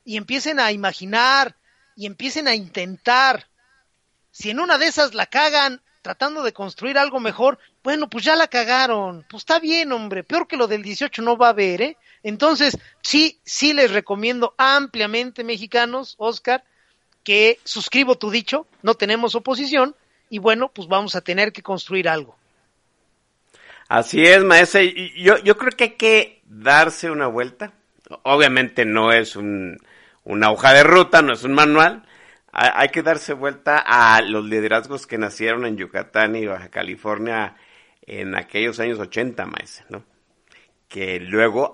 [0.04, 1.56] y empiecen a imaginar
[1.96, 3.48] y empiecen a intentar.
[4.30, 8.36] Si en una de esas la cagan tratando de construir algo mejor, bueno, pues ya
[8.36, 9.24] la cagaron.
[9.30, 10.24] Pues está bien, hombre.
[10.24, 11.96] Peor que lo del 18 no va a haber, ¿eh?
[12.22, 16.64] Entonces, sí, sí les recomiendo ampliamente, mexicanos, Oscar,
[17.24, 19.94] que suscribo tu dicho, no tenemos oposición,
[20.28, 22.36] y bueno, pues vamos a tener que construir algo.
[23.88, 24.80] Así es, maestra.
[25.16, 27.72] Yo, yo creo que hay que darse una vuelta.
[28.22, 29.78] Obviamente no es un,
[30.24, 32.04] una hoja de ruta, no es un manual.
[32.52, 37.56] Hay que darse vuelta a los liderazgos que nacieron en Yucatán y Baja California
[38.02, 40.04] en aquellos años 80, maestra, ¿no?
[40.86, 41.72] Que luego,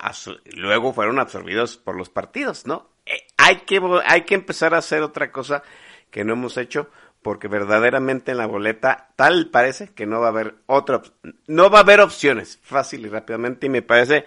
[0.54, 2.90] luego fueron absorbidos por los partidos, ¿no?
[3.06, 5.64] Eh, hay, que, hay que empezar a hacer otra cosa
[6.10, 6.88] que no hemos hecho
[7.22, 11.02] porque verdaderamente en la boleta tal parece que no va a haber otra,
[11.48, 14.24] no va a haber opciones fácil y rápidamente y me parece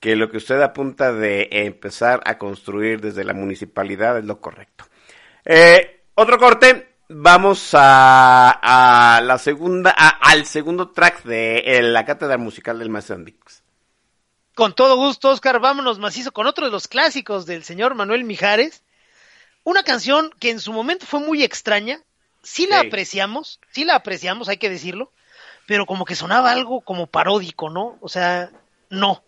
[0.00, 4.84] que lo que usted apunta de empezar a construir desde la municipalidad es lo correcto.
[5.44, 8.50] Eh, otro corte, vamos a,
[9.16, 13.62] a la segunda, a- al segundo track de eh, la cátedra musical del maestro Andix.
[14.54, 18.82] Con todo gusto, Oscar, vámonos macizo con otro de los clásicos del señor Manuel Mijares.
[19.64, 22.00] Una canción que en su momento fue muy extraña.
[22.42, 25.10] Sí la apreciamos, sí la apreciamos, hay que decirlo,
[25.66, 27.98] pero como que sonaba algo como paródico, ¿no?
[28.00, 28.50] O sea,
[28.90, 29.24] no.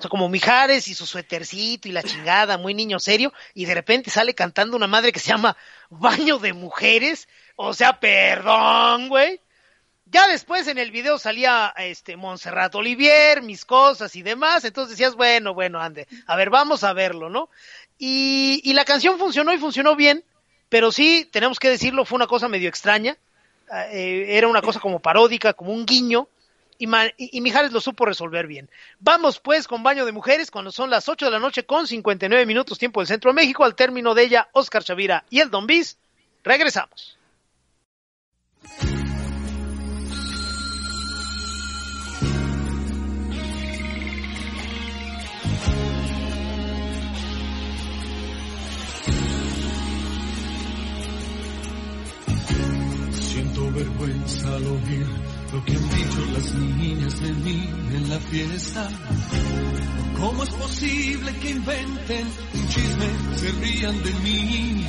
[0.00, 3.74] O sea, como Mijares y su suétercito y la chingada, muy niño serio, y de
[3.74, 5.58] repente sale cantando una madre que se llama
[5.90, 7.28] Baño de Mujeres.
[7.54, 9.42] O sea, perdón, güey.
[10.06, 15.16] Ya después en el video salía este Montserrat Olivier, mis cosas y demás, entonces decías,
[15.16, 17.50] bueno, bueno, ande, a ver, vamos a verlo, ¿no?
[17.98, 20.24] Y, y la canción funcionó y funcionó bien,
[20.70, 23.18] pero sí, tenemos que decirlo, fue una cosa medio extraña,
[23.92, 26.26] eh, era una cosa como paródica, como un guiño,
[26.80, 28.70] y, Mijares lo supo resolver bien.
[28.98, 32.46] Vamos pues con Baño de Mujeres cuando son las 8 de la noche con 59
[32.46, 35.66] minutos tiempo del Centro de México, al término de ella, Oscar Chavira y el Don
[35.66, 35.98] Bis,
[36.42, 37.18] regresamos.
[53.12, 58.88] Siento vergüenza al oír lo que han dicho las niñas de mí en la fiesta.
[60.18, 64.86] ¿Cómo es posible que inventen un chisme, se rían de mí?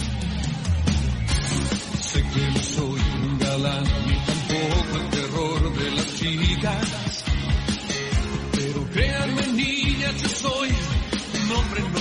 [2.00, 3.02] Sé quién soy,
[3.40, 7.24] bala, ni tampoco el terror de las chicas.
[8.52, 12.01] Pero créanme, niñas, yo soy un hombre normal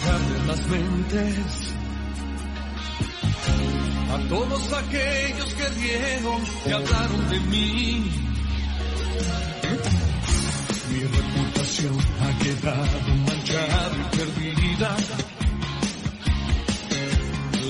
[0.00, 1.74] de las mentes
[4.10, 8.10] a todos aquellos que rieron y hablaron de mí.
[10.90, 14.96] Mi reputación ha quedado manchada y perdida.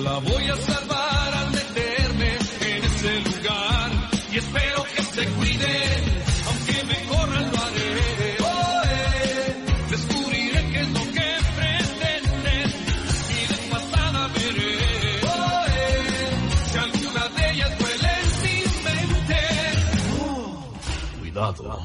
[0.05, 3.91] La voy a salvar al meterme en ese lugar
[4.33, 6.00] y espero que se cuiden,
[21.41, 21.80] Cuidado.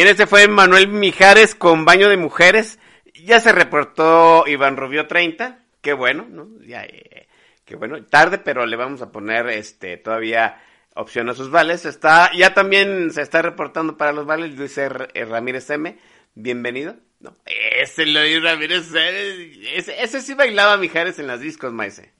[0.00, 2.78] Bien, este fue Manuel Mijares con baño de mujeres.
[3.22, 5.58] Ya se reportó Iván Rubio 30.
[5.82, 6.48] Qué bueno, ¿no?
[6.64, 7.28] Ya, eh,
[7.66, 8.02] qué bueno.
[8.06, 10.58] Tarde, pero le vamos a poner este todavía
[10.94, 11.84] opción a sus vales.
[11.84, 15.98] Está, ya también se está reportando para los vales Luis R- eh, Ramírez M.
[16.34, 16.96] Bienvenido.
[17.18, 18.90] No, ese Luis Ramírez.
[18.94, 22.10] Ese, ese sí bailaba Mijares en las discos, maese.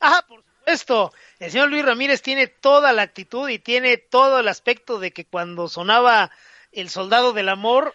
[0.00, 1.12] Ah, por supuesto.
[1.40, 5.24] El señor Luis Ramírez tiene toda la actitud y tiene todo el aspecto de que
[5.24, 6.30] cuando sonaba
[6.72, 7.94] el soldado del amor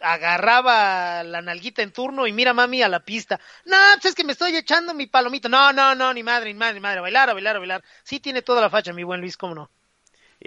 [0.00, 3.38] agarraba la nalguita en turno y mira mami a la pista.
[3.66, 5.48] No, pues es que me estoy echando mi palomito.
[5.48, 6.98] No, no, no, ni madre, ni madre, ni madre.
[6.98, 7.84] A bailar, a bailar, a bailar.
[8.02, 9.70] Sí tiene toda la facha, mi buen Luis, cómo no.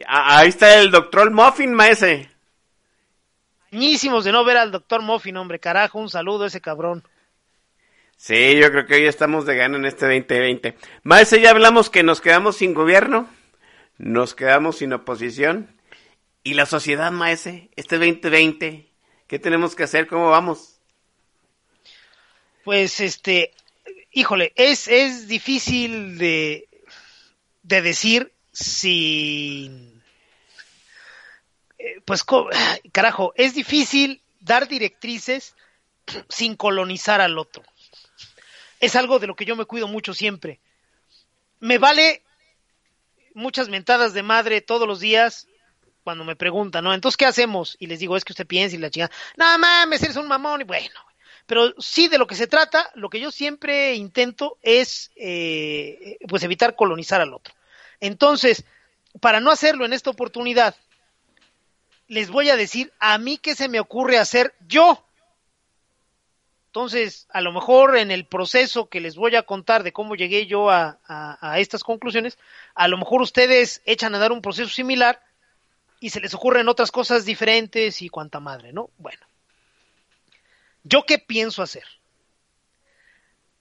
[0.07, 2.29] Ah, Ahí está el doctor Muffin, maese.
[3.71, 7.03] Añísimos de no ver al doctor Moffin, hombre, carajo, un saludo a ese cabrón.
[8.17, 10.77] Sí, yo creo que hoy estamos de gana en este 2020.
[11.01, 13.27] Maese, ya hablamos que nos quedamos sin gobierno,
[13.97, 15.75] nos quedamos sin oposición.
[16.43, 17.69] ¿Y la sociedad, maese?
[17.77, 18.91] Este 2020,
[19.27, 20.07] ¿qué tenemos que hacer?
[20.07, 20.81] ¿Cómo vamos?
[22.65, 23.53] Pues este,
[24.11, 26.67] híjole, es, es difícil de,
[27.61, 29.93] de decir si,
[31.79, 32.25] eh, pues,
[32.91, 35.55] carajo, es difícil dar directrices
[36.27, 37.63] sin colonizar al otro.
[38.81, 40.59] Es algo de lo que yo me cuido mucho siempre.
[41.61, 42.21] Me vale
[43.33, 45.47] muchas mentadas de madre todos los días
[46.03, 46.93] cuando me preguntan, ¿no?
[46.93, 47.75] Entonces, ¿qué hacemos?
[47.79, 50.61] Y les digo, es que usted piensa y la chingada, no mames, eres un mamón,
[50.61, 50.99] y bueno,
[51.45, 56.43] pero sí de lo que se trata, lo que yo siempre intento es, eh, pues,
[56.43, 57.53] evitar colonizar al otro.
[57.99, 58.65] Entonces,
[59.19, 60.75] para no hacerlo en esta oportunidad,
[62.07, 65.05] les voy a decir a mí qué se me ocurre hacer yo.
[66.67, 70.47] Entonces, a lo mejor en el proceso que les voy a contar de cómo llegué
[70.47, 72.39] yo a- a estas conclusiones,
[72.73, 75.21] a lo mejor ustedes echan a dar un proceso similar
[76.03, 78.89] y se les ocurren otras cosas diferentes y cuanta madre, ¿no?
[78.97, 79.25] Bueno.
[80.83, 81.85] ¿Yo qué pienso hacer?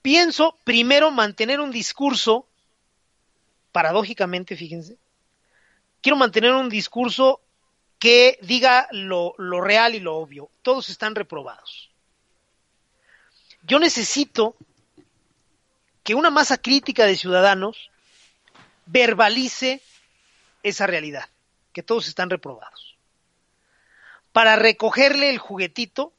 [0.01, 2.45] Pienso primero mantener un discurso,
[3.71, 4.97] paradójicamente, fíjense,
[6.01, 7.39] quiero mantener un discurso
[7.97, 10.49] que diga lo, lo real y lo obvio.
[10.63, 11.91] Todos están reprobados.
[13.65, 14.57] Yo necesito
[16.03, 17.89] que una masa crítica de ciudadanos
[18.85, 19.81] verbalice
[20.61, 21.29] esa realidad,
[21.73, 22.97] que todos están reprobados.
[24.31, 26.13] Para recogerle el juguetito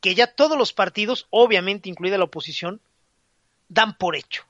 [0.00, 2.80] que ya todos los partidos, obviamente incluida la oposición,
[3.68, 4.44] dan por hecho.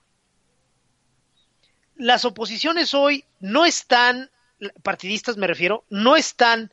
[1.97, 4.31] Las oposiciones hoy no están,
[4.83, 6.73] partidistas me refiero, no están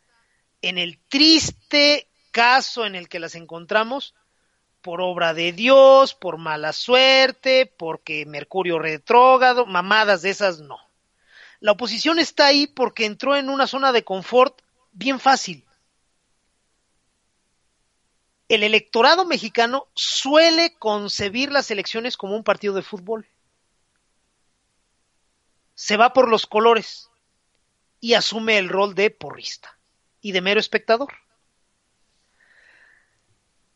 [0.62, 4.14] en el triste caso en el que las encontramos
[4.82, 10.78] por obra de Dios, por mala suerte, porque Mercurio retrógrado, mamadas de esas no.
[11.66, 14.62] La oposición está ahí porque entró en una zona de confort
[14.92, 15.66] bien fácil.
[18.48, 23.28] El electorado mexicano suele concebir las elecciones como un partido de fútbol.
[25.74, 27.10] Se va por los colores
[28.00, 29.80] y asume el rol de porrista
[30.22, 31.16] y de mero espectador.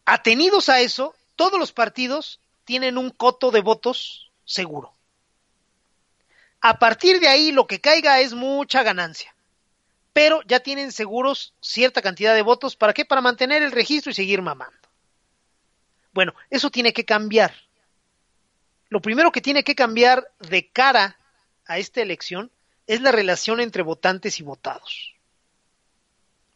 [0.06, 4.99] Atenidos a eso, todos los partidos tienen un coto de votos seguro.
[6.62, 9.34] A partir de ahí lo que caiga es mucha ganancia.
[10.14, 12.76] Pero ya tienen seguros cierta cantidad de votos.
[12.76, 13.06] ¿Para qué?
[13.06, 14.76] Para mantener el registro y seguir mamando.
[16.12, 17.54] Bueno, eso tiene que cambiar.
[18.90, 21.18] Lo primero que tiene que cambiar de cara
[21.66, 22.52] a esta elección
[22.88, 25.14] es la relación entre votantes y votados.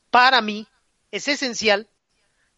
[0.09, 0.67] Para mí
[1.11, 1.87] es esencial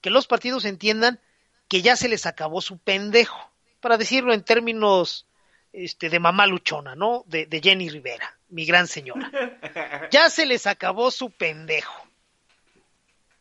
[0.01, 1.19] que los partidos entiendan
[1.67, 5.25] que ya se les acabó su pendejo, para decirlo en términos
[5.75, 7.23] este, de mamá luchona, ¿no?
[7.27, 9.31] De, Jenny Rivera, mi gran señora.
[10.11, 12.07] Ya se les acabó su pendejo.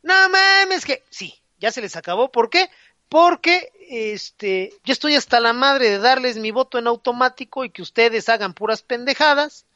[0.02, 2.30] No mames que sí, ya se les acabó.
[2.30, 2.68] ¿Por qué?
[3.08, 7.82] Porque este, yo estoy hasta la madre de darles mi voto en automático y que
[7.82, 9.66] ustedes hagan puras pendejadas,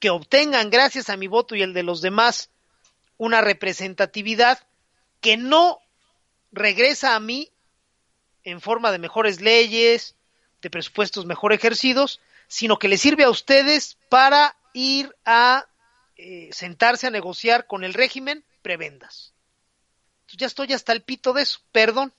[0.00, 2.50] que obtengan gracias a mi voto y el de los demás
[3.16, 4.58] una representatividad
[5.20, 5.80] que no
[6.52, 7.50] regresa a mí
[8.44, 10.14] en forma de mejores leyes,
[10.62, 15.66] de presupuestos mejor ejercidos, sino que le sirve a ustedes para ir a
[16.16, 19.32] eh, sentarse a negociar con el régimen prebendas.
[20.36, 22.12] ya estoy hasta el pito de eso, perdón,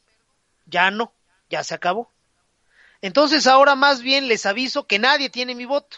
[0.65, 1.13] ya no,
[1.49, 2.11] ya se acabó.
[3.01, 5.97] Entonces ahora más bien les aviso que nadie tiene mi voto,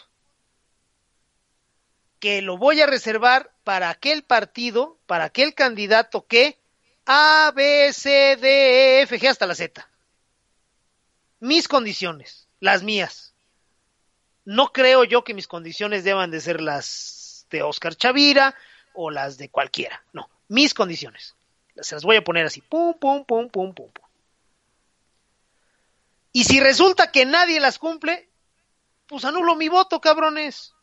[2.20, 6.58] que lo voy a reservar para aquel partido, para aquel candidato que
[7.06, 9.88] a, B, C, D, E, F, G hasta la Z.
[11.42, 13.34] Mis condiciones, las mías.
[14.44, 18.54] No creo yo que mis condiciones deban de ser las de Oscar Chavira
[18.94, 20.04] o las de cualquiera.
[20.12, 21.34] No, mis condiciones.
[21.80, 22.60] Se las voy a poner así.
[22.60, 24.04] Pum, pum, pum, pum, pum, pum.
[26.30, 28.28] Y si resulta que nadie las cumple,
[29.08, 30.74] pues anulo mi voto, cabrones.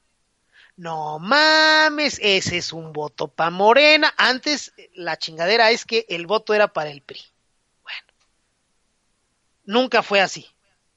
[0.76, 4.14] No mames, ese es un voto para Morena.
[4.18, 7.22] Antes la chingadera es que el voto era para el PRI.
[9.70, 10.48] Nunca fue así.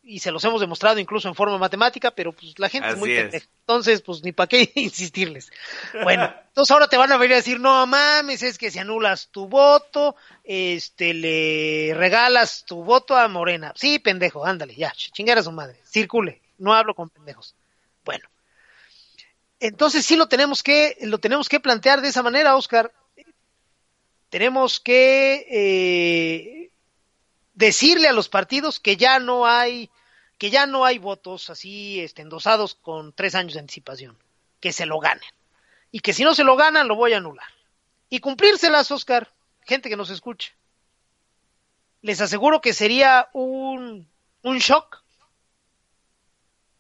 [0.03, 3.15] Y se los hemos demostrado incluso en forma matemática, pero pues la gente es muy
[3.15, 3.47] pendeja.
[3.61, 5.53] Entonces, pues ni para qué insistirles.
[6.03, 9.29] Bueno, entonces ahora te van a venir a decir, no mames, es que si anulas
[9.31, 13.75] tu voto, este, le regalas tu voto a Morena.
[13.77, 17.55] Sí, pendejo, ándale, ya, chingar a su madre, circule, no hablo con pendejos.
[18.07, 18.27] Bueno,
[19.61, 22.91] entonces sí lo tenemos que, lo tenemos que plantear de esa manera, Oscar.
[24.31, 26.62] Tenemos que eh,
[27.55, 29.91] decirle a los partidos que ya no hay,
[30.39, 34.19] que ya no hay votos así este, endosados con tres años de anticipación,
[34.61, 35.29] que se lo ganen.
[35.91, 37.47] Y que si no se lo ganan, lo voy a anular.
[38.09, 40.55] Y cumplírselas, Oscar, gente que nos escuche.
[42.01, 44.09] Les aseguro que sería un,
[44.43, 45.03] un shock.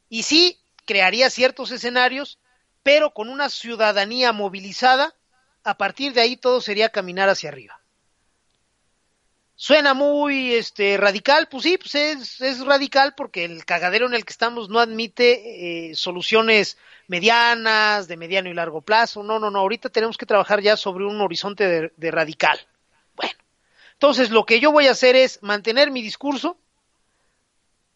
[0.08, 2.38] Y sí, crearía ciertos escenarios
[2.82, 5.14] pero con una ciudadanía movilizada,
[5.64, 7.80] a partir de ahí todo sería caminar hacia arriba.
[9.62, 14.24] Suena muy este, radical, pues sí, pues es, es, radical porque el cagadero en el
[14.24, 19.22] que estamos no admite eh, soluciones medianas, de mediano y largo plazo.
[19.22, 22.58] No, no, no, ahorita tenemos que trabajar ya sobre un horizonte de, de radical.
[23.14, 23.38] Bueno,
[23.92, 26.58] entonces lo que yo voy a hacer es mantener mi discurso,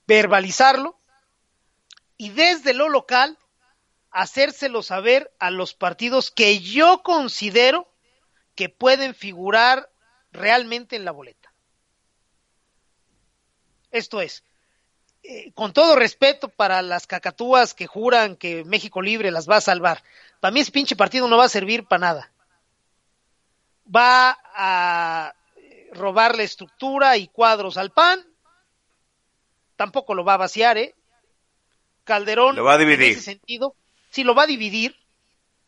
[0.07, 0.97] verbalizarlo
[2.17, 3.39] y desde lo local
[4.13, 7.93] hacérselo saber a los partidos que yo considero
[8.55, 9.91] que pueden figurar
[10.31, 11.36] realmente en la boleta.
[13.91, 14.43] Esto es,
[15.23, 19.61] eh, con todo respeto para las cacatúas que juran que México Libre las va a
[19.61, 20.03] salvar,
[20.41, 22.33] para mí ese pinche partido no va a servir para nada.
[23.95, 25.35] Va a
[25.93, 28.25] robarle estructura y cuadros al PAN,
[29.77, 30.95] tampoco lo va a vaciar, ¿eh?
[32.05, 33.07] Calderón, lo va a dividir.
[33.07, 33.75] en ese sentido,
[34.11, 34.97] si lo va a dividir.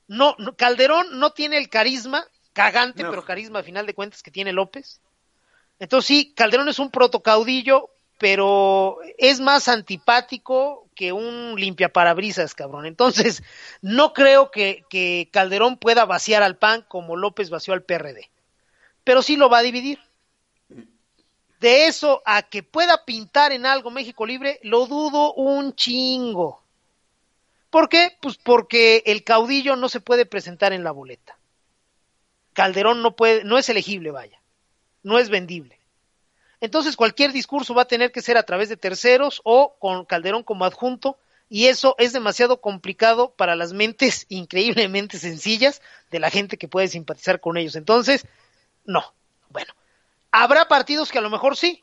[0.07, 3.11] No, no, Calderón no tiene el carisma, cagante, no.
[3.11, 5.01] pero carisma a final de cuentas que tiene López.
[5.79, 12.85] Entonces sí, Calderón es un protocaudillo pero es más antipático que un limpiaparabrisas, cabrón.
[12.85, 13.43] Entonces,
[13.81, 18.29] no creo que, Calderón pueda vaciar al PAN como López vació al PRD,
[19.05, 20.01] pero sí lo va a dividir.
[21.61, 26.63] De eso a que pueda pintar en algo México Libre, lo dudo un chingo.
[27.71, 28.17] ¿Por qué?
[28.21, 31.37] Pues porque el caudillo no se puede presentar en la boleta.
[32.53, 34.41] Calderón no puede, no es elegible, vaya.
[35.03, 35.78] No es vendible.
[36.61, 40.43] Entonces cualquier discurso va a tener que ser a través de terceros o con Calderón
[40.43, 41.19] como adjunto
[41.49, 45.81] y eso es demasiado complicado para las mentes increíblemente sencillas
[46.11, 47.77] de la gente que puede simpatizar con ellos.
[47.77, 48.27] Entonces,
[48.85, 49.15] no.
[49.51, 49.73] Bueno,
[50.31, 51.83] habrá partidos que a lo mejor sí.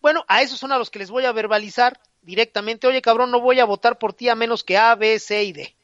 [0.00, 3.40] Bueno, a esos son a los que les voy a verbalizar directamente, oye cabrón, no
[3.40, 5.76] voy a votar por ti a menos que A, B, C y D.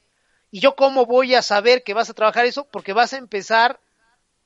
[0.50, 2.68] ¿Y yo cómo voy a saber que vas a trabajar eso?
[2.70, 3.80] Porque vas a empezar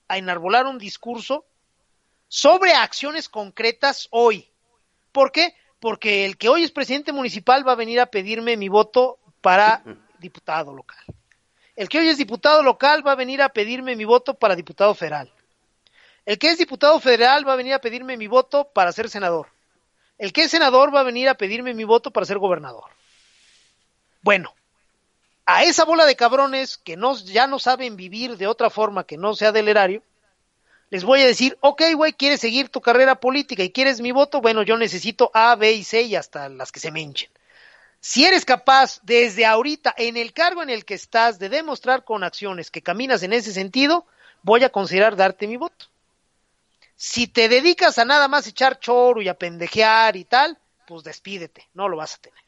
[0.08, 1.44] a enarbolar un discurso
[2.28, 4.48] sobre acciones concretas hoy.
[5.12, 5.54] ¿Por qué?
[5.80, 9.82] Porque el que hoy es presidente municipal va a venir a pedirme mi voto para
[10.18, 11.04] diputado local.
[11.76, 14.94] El que hoy es diputado local va a venir a pedirme mi voto para diputado
[14.94, 15.30] federal.
[16.24, 19.48] El que es diputado federal va a venir a pedirme mi voto para ser senador.
[20.18, 22.84] El que es senador va a venir a pedirme mi voto para ser gobernador.
[24.22, 24.54] Bueno,
[25.44, 29.16] a esa bola de cabrones que no, ya no saben vivir de otra forma que
[29.16, 30.02] no sea del erario,
[30.90, 34.40] les voy a decir, ok, güey, quieres seguir tu carrera política y quieres mi voto,
[34.40, 37.30] bueno, yo necesito A, B y C y hasta las que se me hinchen.
[38.00, 42.22] Si eres capaz desde ahorita, en el cargo en el que estás, de demostrar con
[42.22, 44.06] acciones que caminas en ese sentido,
[44.42, 45.86] voy a considerar darte mi voto.
[46.94, 50.56] Si te dedicas a nada más echar choro y a pendejear y tal,
[50.86, 52.40] pues despídete, no lo vas a tener.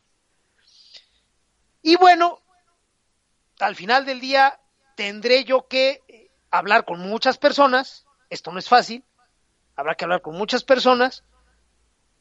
[1.82, 2.40] Y bueno,
[3.58, 4.58] al final del día
[4.94, 9.04] tendré yo que eh, hablar con muchas personas, esto no es fácil,
[9.76, 11.24] habrá que hablar con muchas personas,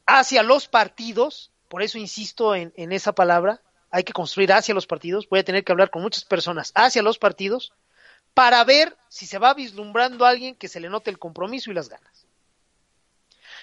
[0.06, 3.60] hacia los partidos, por eso insisto en, en, esa palabra,
[3.90, 7.02] hay que construir hacia los partidos, voy a tener que hablar con muchas personas hacia
[7.02, 7.72] los partidos,
[8.34, 11.74] para ver si se va vislumbrando a alguien que se le note el compromiso y
[11.74, 12.26] las ganas.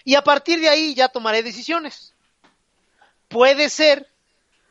[0.04, 2.14] Y a partir de ahí ya tomaré decisiones.
[3.28, 4.12] Puede ser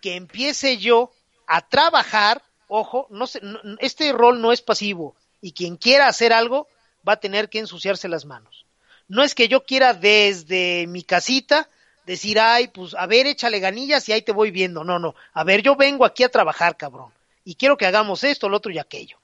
[0.01, 1.11] que empiece yo
[1.47, 6.33] a trabajar, ojo, no, sé, no este rol no es pasivo y quien quiera hacer
[6.33, 6.69] algo
[7.07, 8.65] va a tener que ensuciarse las manos.
[9.09, 11.69] No es que yo quiera desde mi casita
[12.07, 14.85] decir, ay, pues a ver, échale ganillas y ahí te voy viendo.
[14.85, 15.15] No, no.
[15.33, 17.13] A ver, yo vengo aquí a trabajar, cabrón.
[17.45, 19.19] Y quiero que hagamos esto, lo otro y aquello.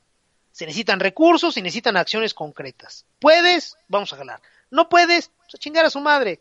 [0.52, 3.06] Se necesitan recursos y necesitan acciones concretas.
[3.18, 3.76] ¿Puedes?
[3.88, 4.42] Vamos a jalar.
[4.70, 5.30] ¿No puedes?
[5.38, 6.40] Pues a chingar a su madre.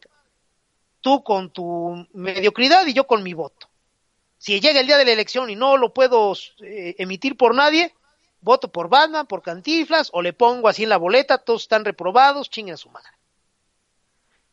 [1.02, 3.70] Tú con tu mediocridad y yo con mi voto.
[4.38, 7.94] Si llega el día de la elección y no lo puedo eh, emitir por nadie,
[8.42, 12.50] voto por Batman, por Cantiflas, o le pongo así en la boleta, todos están reprobados,
[12.50, 13.12] chinguen a su madre.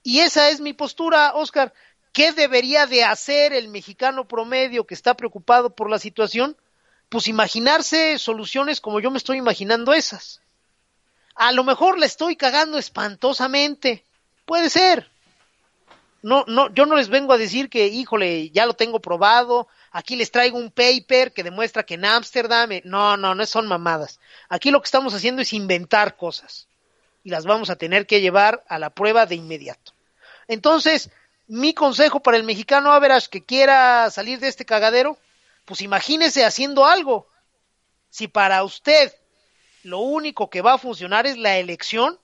[0.03, 1.73] Y esa es mi postura, Oscar.
[2.13, 6.57] ¿Qué debería de hacer el mexicano promedio que está preocupado por la situación?
[7.09, 10.41] Pues imaginarse soluciones como yo me estoy imaginando esas.
[11.35, 14.05] A lo mejor la estoy cagando espantosamente.
[14.47, 15.11] Puede ser.
[16.23, 19.69] No, no, yo no les vengo a decir que, híjole, ya lo tengo probado.
[19.97, 22.68] Aquí les traigo un paper que demuestra que en Ámsterdam.
[22.85, 24.20] No, no, no son mamadas.
[24.51, 26.68] Aquí lo que estamos haciendo es inventar cosas.
[27.24, 29.94] Y las vamos a tener que llevar a la prueba de inmediato.
[30.48, 31.09] Entonces,
[31.47, 35.16] mi consejo para el mexicano average que quiera salir de este cagadero,
[35.64, 37.27] pues imagínese haciendo algo.
[38.10, 39.14] Si para usted
[39.82, 42.20] lo único que va a funcionar es la elección,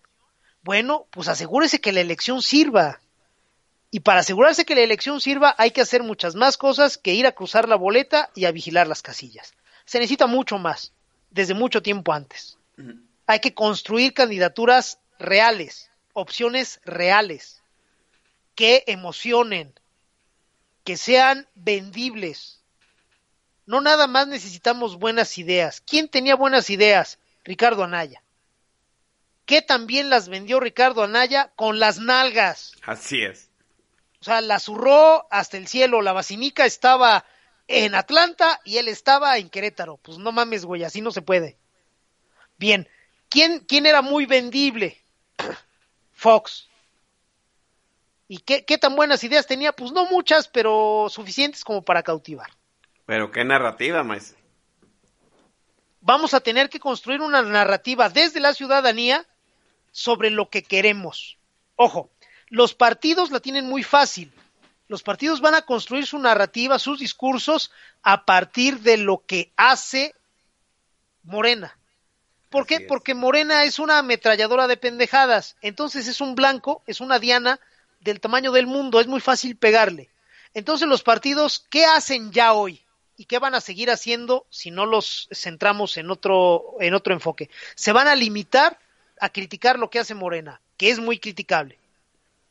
[0.63, 3.01] bueno, pues asegúrese que la elección sirva.
[3.95, 7.27] Y para asegurarse que la elección sirva hay que hacer muchas más cosas que ir
[7.27, 9.53] a cruzar la boleta y a vigilar las casillas.
[9.85, 10.95] Se necesita mucho más,
[11.31, 12.57] desde mucho tiempo antes.
[13.27, 17.63] Hay que construir candidaturas reales, opciones reales,
[18.55, 19.75] que emocionen,
[20.85, 22.63] que sean vendibles.
[23.67, 25.83] No nada más necesitamos buenas ideas.
[25.83, 27.19] ¿Quién tenía buenas ideas?
[27.45, 28.23] Ricardo Anaya.
[29.45, 32.73] Que también las vendió Ricardo Anaya con las nalgas.
[32.87, 33.52] Así es.
[34.23, 36.01] O sea, la zurró hasta el cielo.
[36.01, 37.27] La vacinica estaba
[37.67, 39.99] en Atlanta y él estaba en Querétaro.
[39.99, 41.59] Pues no mames, güey, así no se puede.
[42.57, 42.89] Bien,
[43.29, 44.97] ¿quién, quién era muy vendible?
[46.13, 46.69] Fox.
[48.29, 49.73] ¿Y qué, qué tan buenas ideas tenía?
[49.73, 52.51] Pues no muchas, pero suficientes como para cautivar.
[53.05, 54.43] Pero qué narrativa, maestro
[56.03, 59.27] vamos a tener que construir una narrativa desde la ciudadanía
[59.91, 61.39] sobre lo que queremos.
[61.77, 62.11] Ojo,
[62.53, 64.31] los partidos la tienen muy fácil.
[64.87, 67.73] Los partidos van a construir su narrativa, sus discursos
[68.03, 70.15] a partir de lo que hace
[71.23, 71.79] Morena.
[72.51, 72.81] ¿Por qué?
[72.81, 75.57] Porque Morena es una ametralladora de pendejadas.
[75.63, 77.59] Entonces es un blanco, es una diana
[78.01, 80.11] del tamaño del mundo, es muy fácil pegarle.
[80.53, 82.83] Entonces los partidos, ¿qué hacen ya hoy?
[83.17, 87.49] ¿Y qué van a seguir haciendo si no los centramos en otro, en otro enfoque?
[87.77, 88.79] Se van a limitar
[89.19, 91.79] a criticar lo que hace Morena, que es muy criticable.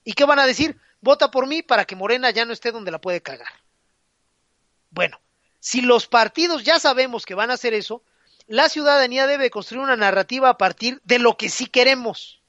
[0.03, 0.78] ¿Y qué van a decir?
[1.02, 3.52] Vota por mí para que Morena ya no esté donde la puede cagar.
[4.90, 5.19] Bueno,
[5.60, 8.03] si los partidos ya sabemos que van a hacer eso,
[8.48, 12.41] la ciudadanía debe construir una narrativa a partir de lo que sí queremos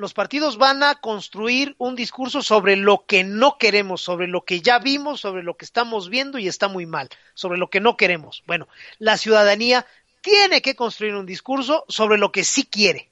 [0.00, 4.62] los partidos van a construir un discurso sobre lo que no queremos, sobre lo que
[4.62, 7.98] ya vimos, sobre lo que estamos viendo y está muy mal, sobre lo que no
[7.98, 8.42] queremos.
[8.46, 8.66] Bueno,
[8.98, 9.86] la ciudadanía
[10.22, 13.10] tiene que construir un discurso sobre lo que sí quiere.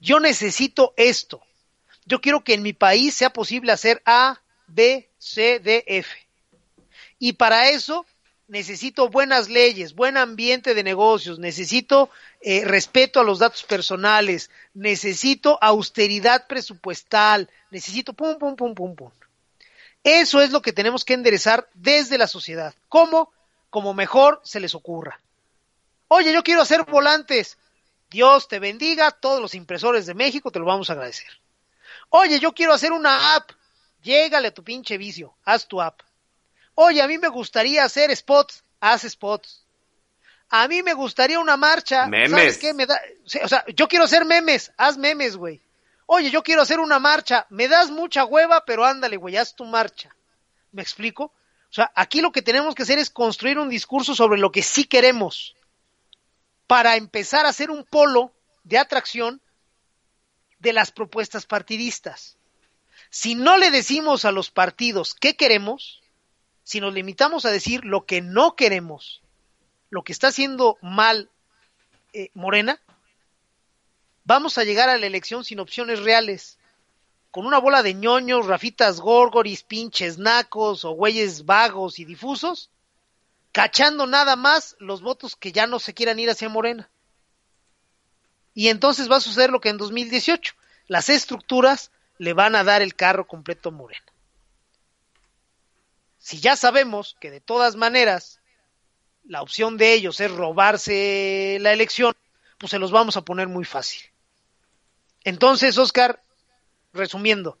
[0.00, 1.42] Yo necesito esto.
[2.06, 6.10] Yo quiero que en mi país sea posible hacer A, B, C, D, F.
[7.18, 8.04] Y para eso
[8.48, 12.10] necesito buenas leyes, buen ambiente de negocios, necesito
[12.40, 19.10] eh, respeto a los datos personales, necesito austeridad presupuestal, necesito pum, pum, pum, pum, pum.
[20.02, 22.74] Eso es lo que tenemos que enderezar desde la sociedad.
[22.90, 23.32] ¿Cómo?
[23.70, 25.18] Como mejor se les ocurra.
[26.08, 27.56] Oye, yo quiero hacer volantes.
[28.10, 31.43] Dios te bendiga, todos los impresores de México te lo vamos a agradecer.
[32.16, 33.50] Oye, yo quiero hacer una app.
[34.00, 36.00] Llégale a tu pinche vicio, haz tu app.
[36.76, 39.64] Oye, a mí me gustaría hacer spots, haz spots.
[40.48, 42.06] A mí me gustaría una marcha.
[42.06, 42.30] Memes.
[42.30, 42.72] ¿Sabes qué?
[42.72, 43.00] Me da,
[43.42, 45.60] o sea, yo quiero hacer memes, haz memes, güey.
[46.06, 47.46] Oye, yo quiero hacer una marcha.
[47.50, 50.14] Me das mucha hueva, pero ándale, güey, haz tu marcha.
[50.70, 51.24] ¿Me explico?
[51.24, 54.62] O sea, aquí lo que tenemos que hacer es construir un discurso sobre lo que
[54.62, 55.56] sí queremos
[56.68, 58.30] para empezar a hacer un polo
[58.62, 59.40] de atracción
[60.64, 62.36] de las propuestas partidistas.
[63.10, 66.00] Si no le decimos a los partidos qué queremos,
[66.64, 69.22] si nos limitamos a decir lo que no queremos,
[69.90, 71.30] lo que está haciendo mal
[72.14, 72.80] eh, Morena,
[74.24, 76.58] vamos a llegar a la elección sin opciones reales,
[77.30, 82.70] con una bola de ñoños, rafitas gorgoris, pinches nacos o güeyes vagos y difusos,
[83.52, 86.88] cachando nada más los votos que ya no se quieran ir hacia Morena.
[88.54, 90.54] Y entonces va a suceder lo que en 2018,
[90.86, 94.14] las estructuras le van a dar el carro completo a Morena
[96.24, 98.40] si ya sabemos que de todas maneras
[99.24, 102.14] la opción de ellos es robarse la elección,
[102.56, 104.00] pues se los vamos a poner muy fácil.
[105.22, 106.22] Entonces, Oscar,
[106.94, 107.58] resumiendo,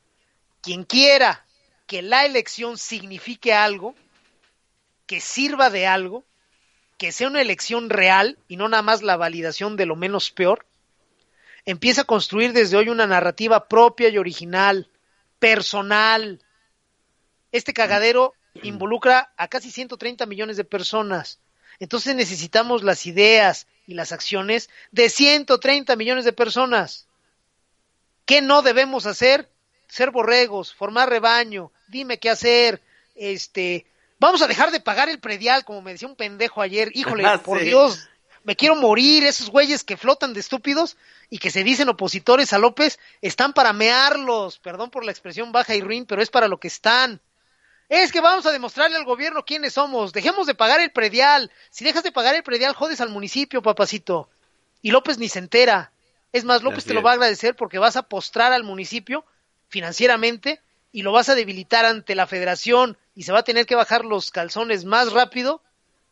[0.62, 1.44] quien quiera
[1.86, 3.94] que la elección signifique algo,
[5.04, 6.24] que sirva de algo,
[6.96, 10.64] que sea una elección real y no nada más la validación de lo menos peor,
[11.64, 14.88] empieza a construir desde hoy una narrativa propia y original,
[15.38, 16.40] personal.
[17.52, 21.40] Este cagadero involucra a casi 130 millones de personas.
[21.80, 27.06] Entonces necesitamos las ideas y las acciones de 130 millones de personas.
[28.24, 29.50] ¿Qué no debemos hacer?
[29.88, 32.80] Ser borregos, formar rebaño, dime qué hacer,
[33.14, 33.86] este,
[34.18, 37.42] vamos a dejar de pagar el predial, como me decía un pendejo ayer, híjole, Ah,
[37.42, 37.66] por sí.
[37.66, 38.08] Dios,
[38.44, 40.96] me quiero morir, esos güeyes que flotan de estúpidos
[41.30, 45.74] y que se dicen opositores a López, están para mearlos, perdón por la expresión baja
[45.74, 47.20] y ruin, pero es para lo que están.
[47.88, 50.12] Es que vamos a demostrarle al gobierno quiénes somos.
[50.12, 51.50] Dejemos de pagar el predial.
[51.70, 54.28] Si dejas de pagar el predial, jodes al municipio, papacito.
[54.82, 55.92] Y López ni se entera.
[56.32, 59.24] Es más, López Así te lo va a agradecer porque vas a postrar al municipio
[59.68, 60.60] financieramente
[60.92, 64.04] y lo vas a debilitar ante la federación y se va a tener que bajar
[64.04, 65.62] los calzones más rápido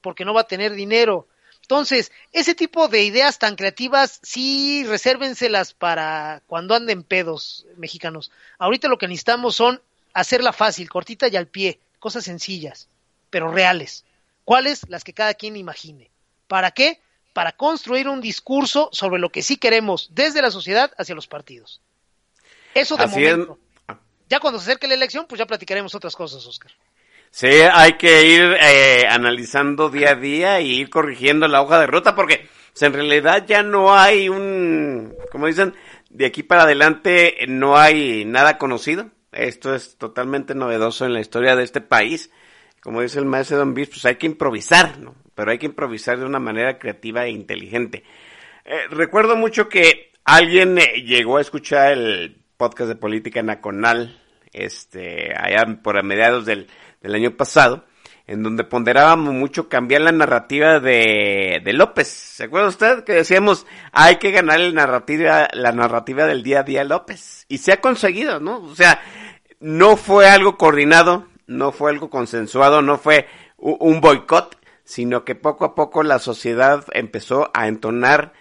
[0.01, 1.27] porque no va a tener dinero.
[1.73, 8.31] Entonces, ese tipo de ideas tan creativas, sí, resérvenselas para cuando anden pedos mexicanos.
[8.59, 9.81] Ahorita lo que necesitamos son
[10.13, 12.89] hacerla fácil, cortita y al pie, cosas sencillas,
[13.31, 14.05] pero reales.
[14.45, 14.87] ¿Cuáles?
[14.91, 16.11] Las que cada quien imagine.
[16.47, 17.01] ¿Para qué?
[17.33, 21.81] Para construir un discurso sobre lo que sí queremos desde la sociedad hacia los partidos.
[22.75, 23.39] Eso de Así es.
[23.39, 23.59] momento.
[24.29, 26.71] Ya cuando se acerque la elección, pues ya platicaremos otras cosas, Oscar.
[27.35, 31.87] Sí, hay que ir eh, analizando día a día y ir corrigiendo la hoja de
[31.87, 35.73] ruta porque pues, en realidad ya no hay un, como dicen,
[36.11, 39.09] de aquí para adelante no hay nada conocido.
[39.33, 42.31] Esto es totalmente novedoso en la historia de este país.
[42.83, 45.15] Como dice el maestro Don Bis, pues hay que improvisar, ¿no?
[45.35, 48.05] Pero hay que improvisar de una manera creativa e inteligente.
[48.67, 54.21] Eh, recuerdo mucho que alguien eh, llegó a escuchar el podcast de política nacional,
[54.53, 56.69] este, allá por a mediados del,
[57.03, 57.85] del año pasado,
[58.27, 62.09] en donde ponderábamos mucho cambiar la narrativa de, de López.
[62.09, 63.05] ¿Se acuerda usted?
[63.05, 67.47] Que decíamos, hay que ganar el narrativa, la narrativa del día a día López.
[67.49, 68.63] Y se ha conseguido, ¿no?
[68.63, 69.01] O sea,
[69.61, 73.27] no fue algo coordinado, no fue algo consensuado, no fue
[73.57, 78.33] un boicot, sino que poco a poco la sociedad empezó a entonar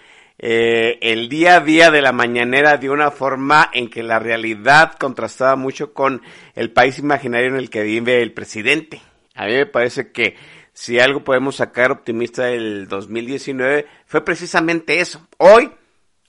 [0.44, 4.94] eh, el día a día de la mañanera de una forma en que la realidad
[5.00, 6.24] contrastaba mucho con
[6.56, 9.04] el país imaginario en el que vive el presidente.
[9.36, 10.36] A mí me parece que
[10.74, 15.28] si algo podemos sacar optimista del 2019 fue precisamente eso.
[15.38, 15.70] Hoy,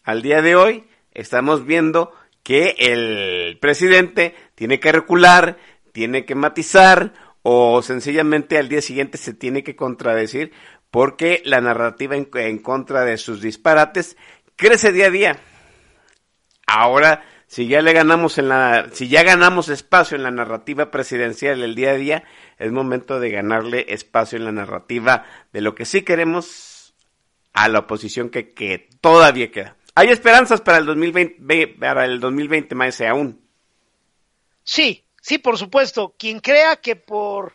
[0.04, 0.84] al día de hoy,
[1.14, 2.12] estamos viendo
[2.42, 5.56] que el presidente tiene que recular,
[5.92, 10.52] tiene que matizar o sencillamente al día siguiente se tiene que contradecir
[10.92, 14.18] porque la narrativa en, contra de sus disparates
[14.56, 15.38] crece día a día.
[16.66, 21.60] Ahora, si ya le ganamos en la, si ya ganamos espacio en la narrativa presidencial
[21.60, 22.24] del día a día,
[22.58, 25.24] es momento de ganarle espacio en la narrativa
[25.54, 26.94] de lo que sí queremos
[27.54, 29.78] a la oposición que, que todavía queda.
[29.94, 33.40] Hay esperanzas para el 2020, para el 2020 más aún.
[34.62, 36.14] Sí, sí, por supuesto.
[36.18, 37.54] Quien crea que por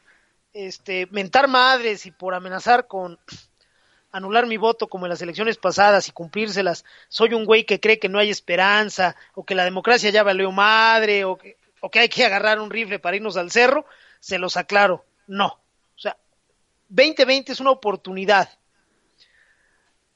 [0.57, 3.19] este mentar madres y por amenazar con
[4.11, 7.99] anular mi voto como en las elecciones pasadas y cumplírselas, soy un güey que cree
[7.99, 11.99] que no hay esperanza o que la democracia ya valió madre o que, o que
[11.99, 13.85] hay que agarrar un rifle para irnos al cerro,
[14.19, 15.59] se los aclaro, no.
[15.95, 16.17] O sea,
[16.89, 18.49] 2020 es una oportunidad.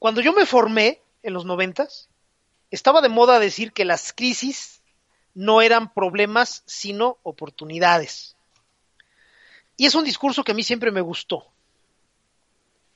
[0.00, 2.08] Cuando yo me formé en los noventas,
[2.72, 4.82] estaba de moda decir que las crisis
[5.34, 8.36] no eran problemas, sino oportunidades.
[9.76, 11.46] Y es un discurso que a mí siempre me gustó,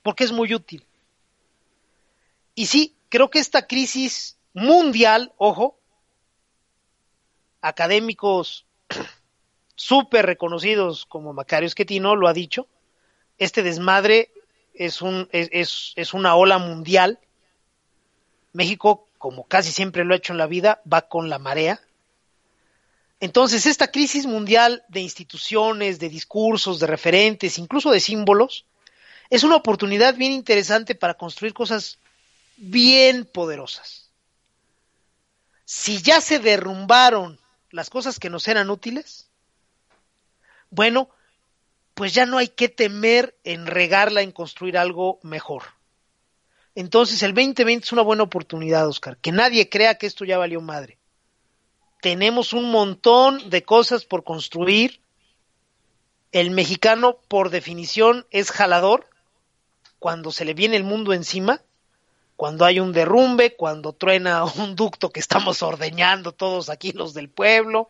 [0.02, 0.84] porque es muy útil.
[2.54, 5.78] Y sí, creo que esta crisis mundial, ojo,
[7.60, 8.66] académicos
[9.74, 12.66] súper reconocidos como Macario Esquetino lo ha dicho,
[13.38, 14.30] este desmadre
[14.74, 17.18] es, un, es, es una ola mundial.
[18.52, 21.80] México como casi siempre lo ha hecho en la vida, va con la marea.
[23.20, 28.66] Entonces, esta crisis mundial de instituciones, de discursos, de referentes, incluso de símbolos,
[29.30, 31.98] es una oportunidad bien interesante para construir cosas
[32.56, 34.10] bien poderosas.
[35.64, 37.40] Si ya se derrumbaron
[37.70, 39.28] las cosas que nos eran útiles,
[40.70, 41.08] bueno,
[41.94, 45.62] pues ya no hay que temer en regarla en construir algo mejor.
[46.74, 49.16] Entonces el 2020 es una buena oportunidad, Oscar.
[49.16, 50.98] Que nadie crea que esto ya valió madre.
[52.00, 55.00] Tenemos un montón de cosas por construir.
[56.32, 59.08] El mexicano, por definición, es jalador
[59.98, 61.62] cuando se le viene el mundo encima,
[62.36, 67.28] cuando hay un derrumbe, cuando truena un ducto que estamos ordeñando todos aquí los del
[67.28, 67.88] pueblo,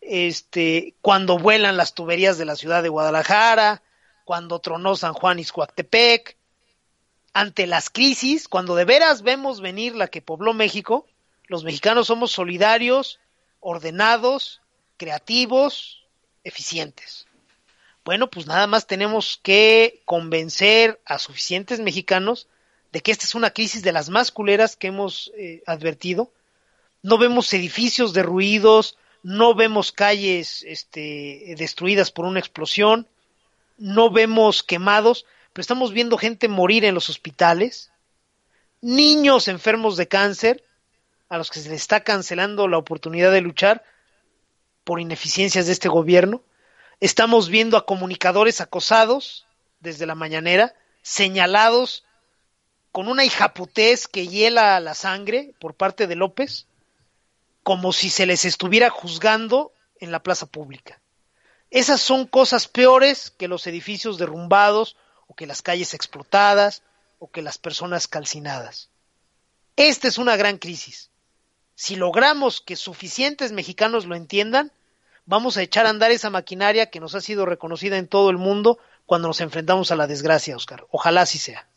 [0.00, 3.82] este, cuando vuelan las tuberías de la ciudad de Guadalajara,
[4.24, 6.36] cuando tronó San Juan Izcuactepec,
[7.32, 11.06] ante las crisis, cuando de veras vemos venir la que pobló México,
[11.48, 13.20] los mexicanos somos solidarios,
[13.60, 14.60] ordenados,
[14.96, 16.04] creativos,
[16.44, 17.26] eficientes.
[18.04, 22.46] Bueno, pues nada más tenemos que convencer a suficientes mexicanos
[22.92, 26.30] de que esta es una crisis de las más culeras que hemos eh, advertido.
[27.02, 33.08] No vemos edificios derruidos, no vemos calles este, destruidas por una explosión,
[33.76, 37.90] no vemos quemados, pero estamos viendo gente morir en los hospitales,
[38.80, 40.62] niños enfermos de cáncer,
[41.28, 43.84] a los que se les está cancelando la oportunidad de luchar
[44.84, 46.42] por ineficiencias de este gobierno.
[47.00, 49.46] Estamos viendo a comunicadores acosados
[49.80, 52.04] desde la mañanera, señalados
[52.92, 56.66] con una hijaputez que hiela la sangre por parte de López,
[57.62, 61.00] como si se les estuviera juzgando en la plaza pública.
[61.70, 64.96] Esas son cosas peores que los edificios derrumbados
[65.26, 66.82] o que las calles explotadas,
[67.18, 68.90] o que las personas calcinadas.
[69.76, 71.10] Esta es una gran crisis.
[71.76, 74.72] Si logramos que suficientes mexicanos lo entiendan,
[75.26, 78.38] vamos a echar a andar esa maquinaria que nos ha sido reconocida en todo el
[78.38, 80.86] mundo cuando nos enfrentamos a la desgracia, Oscar.
[80.90, 81.68] Ojalá así sea.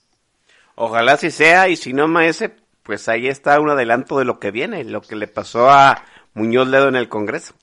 [0.75, 4.51] Ojalá así sea, y si no, maese, pues ahí está un adelanto de lo que
[4.51, 7.53] viene, lo que le pasó a Muñoz Ledo en el Congreso.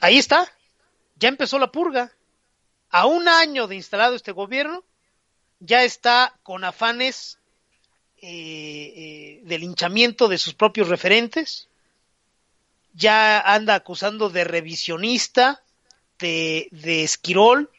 [0.00, 0.46] Ahí está,
[1.16, 2.12] ya empezó la purga
[2.88, 4.84] a un año de instalado este gobierno,
[5.58, 7.39] ya está con afanes
[8.22, 11.68] eh, eh, de linchamiento de sus propios referentes,
[12.92, 15.62] ya anda acusando de revisionista,
[16.18, 17.70] de, de esquirol,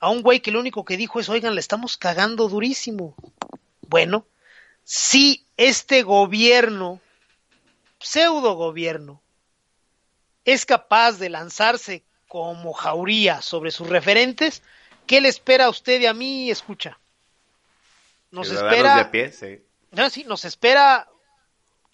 [0.00, 3.14] a un güey que lo único que dijo es, oigan, le estamos cagando durísimo.
[3.88, 4.26] Bueno,
[4.84, 7.00] si este gobierno,
[7.98, 9.20] pseudo gobierno,
[10.44, 14.62] es capaz de lanzarse como jauría sobre sus referentes,
[15.06, 16.50] ¿qué le espera a usted y a mí?
[16.50, 16.98] Escucha.
[18.30, 18.96] Nos espera.
[18.98, 19.65] De pie, sí.
[19.96, 21.08] No, sí, nos espera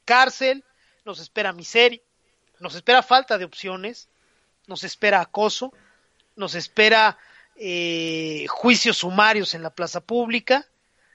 [0.04, 0.64] cárcel,
[1.04, 2.00] nos espera miseria,
[2.58, 4.08] nos espera falta de opciones,
[4.66, 5.72] nos espera acoso,
[6.34, 7.16] nos espera
[7.54, 10.66] eh, juicios sumarios en la plaza pública,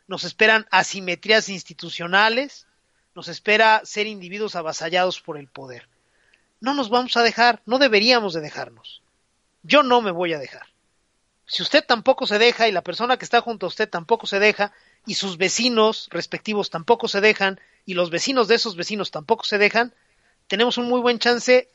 [0.08, 2.68] nos esperan asimetrías institucionales,
[3.16, 5.90] nos espera ser individuos avasallados por el poder.
[6.62, 9.04] No nos vamos a dejar, no deberíamos de dejarnos.
[9.62, 10.68] Yo no me voy a dejar.
[11.46, 14.40] Si usted tampoco se deja y la persona que está junto a usted tampoco se
[14.40, 14.72] deja
[15.08, 19.58] y sus vecinos respectivos tampoco se dejan y los vecinos de esos vecinos tampoco se
[19.58, 19.94] dejan,
[20.48, 21.70] tenemos un muy buen chance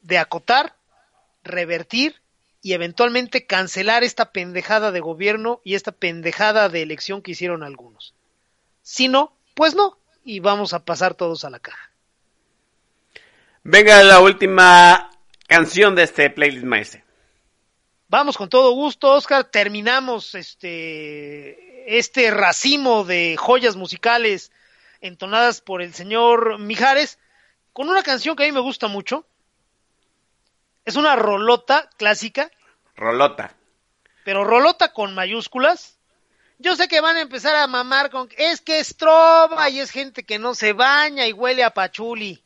[0.00, 0.74] de acotar,
[1.44, 2.16] revertir
[2.62, 8.14] y eventualmente cancelar esta pendejada de gobierno y esta pendejada de elección que hicieron algunos.
[8.82, 11.90] Si no, pues no, y vamos a pasar todos a la caja.
[13.64, 15.10] Venga la última
[15.46, 17.02] canción de este playlist maestro.
[18.08, 19.44] Vamos con todo gusto, Oscar.
[19.44, 24.52] Terminamos este, este racimo de joyas musicales
[25.00, 27.18] entonadas por el señor Mijares
[27.72, 29.24] con una canción que a mí me gusta mucho.
[30.84, 32.50] Es una rolota clásica.
[32.94, 33.54] Rolota.
[34.22, 35.98] Pero rolota con mayúsculas.
[36.58, 39.90] Yo sé que van a empezar a mamar con es que es trova y es
[39.90, 42.42] gente que no se baña y huele a pachuli.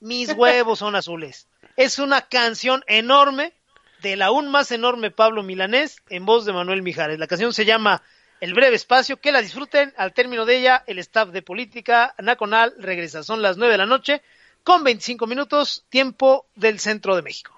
[0.00, 1.46] Mis huevos son azules.
[1.76, 3.52] Es una canción enorme
[4.00, 7.18] del aún más enorme Pablo Milanés en voz de Manuel Mijares.
[7.18, 8.02] La canción se llama
[8.40, 9.20] El breve espacio.
[9.20, 9.92] Que la disfruten.
[9.96, 13.22] Al término de ella, el staff de política nacional regresa.
[13.22, 14.22] Son las nueve de la noche
[14.64, 17.57] con 25 minutos, tiempo del centro de México.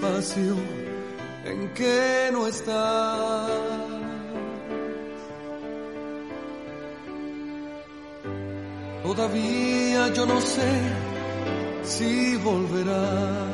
[0.00, 0.56] espacio
[1.44, 3.50] en que no estás.
[9.02, 10.70] Todavía yo no sé
[11.82, 13.48] si volverás.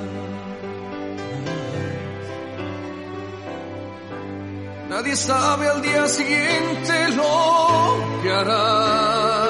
[4.88, 9.45] Nadie sabe al día siguiente lo que harás.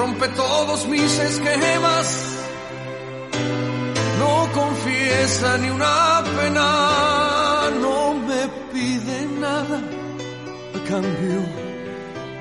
[0.00, 2.06] Rompe todos mis esquemas,
[4.18, 6.68] no confiesa ni una pena,
[7.84, 9.16] no me pide
[9.46, 9.78] nada
[10.76, 11.40] a cambio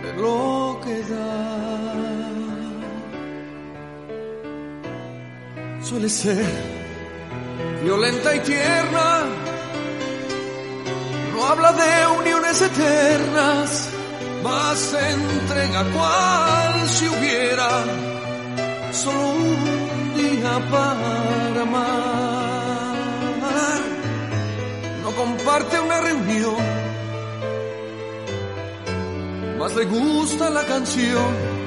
[0.03, 1.39] de lo que da.
[5.83, 6.45] Suele ser
[7.83, 9.09] violenta y tierna,
[11.33, 13.88] no habla de uniones eternas
[14.43, 17.69] más se entrega cual si hubiera
[18.91, 22.99] solo un día para amar.
[25.03, 26.55] No comparte una reunión,
[29.57, 31.59] más le gusta la canción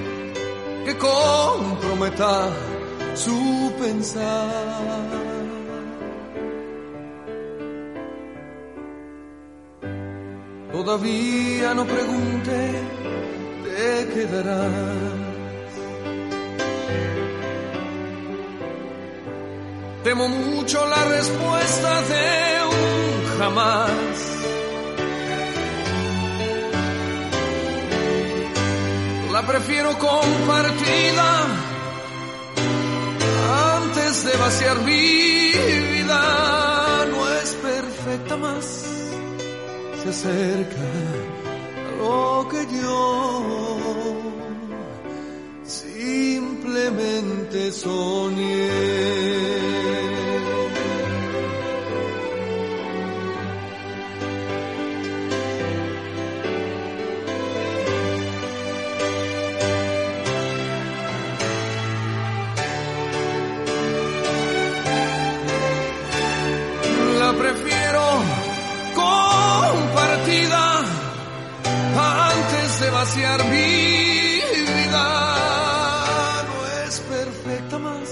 [0.85, 2.51] que comprometa
[3.15, 5.32] su pensar.
[10.85, 12.73] Todavía no pregunté,
[13.63, 14.67] te quedarás.
[20.03, 22.27] Temo mucho la respuesta de
[22.67, 23.91] un jamás.
[29.31, 31.47] La prefiero compartida
[33.77, 35.53] antes de vaciar mi
[35.95, 37.07] vida.
[37.09, 38.93] No es perfecta más
[40.03, 40.79] se acerca a
[42.03, 43.43] lo que yo
[45.65, 49.62] simplemente soñé.
[73.13, 74.41] Vaciar mi
[74.73, 75.07] vida.
[76.49, 76.57] No
[76.87, 78.09] es perfecta más,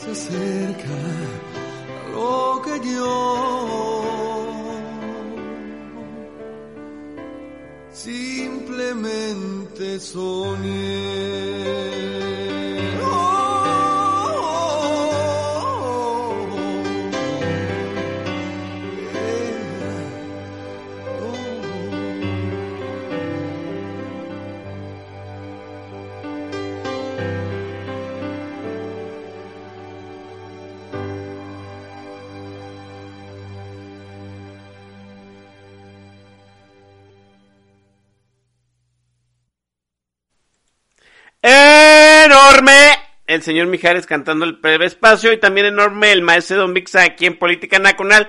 [0.00, 0.98] se acerca
[2.04, 3.14] a lo que yo
[7.92, 11.37] simplemente soñé.
[43.28, 47.26] El señor Mijares cantando el breve espacio y también enorme el maestro Don Vixa aquí
[47.26, 48.28] en Política Nacional.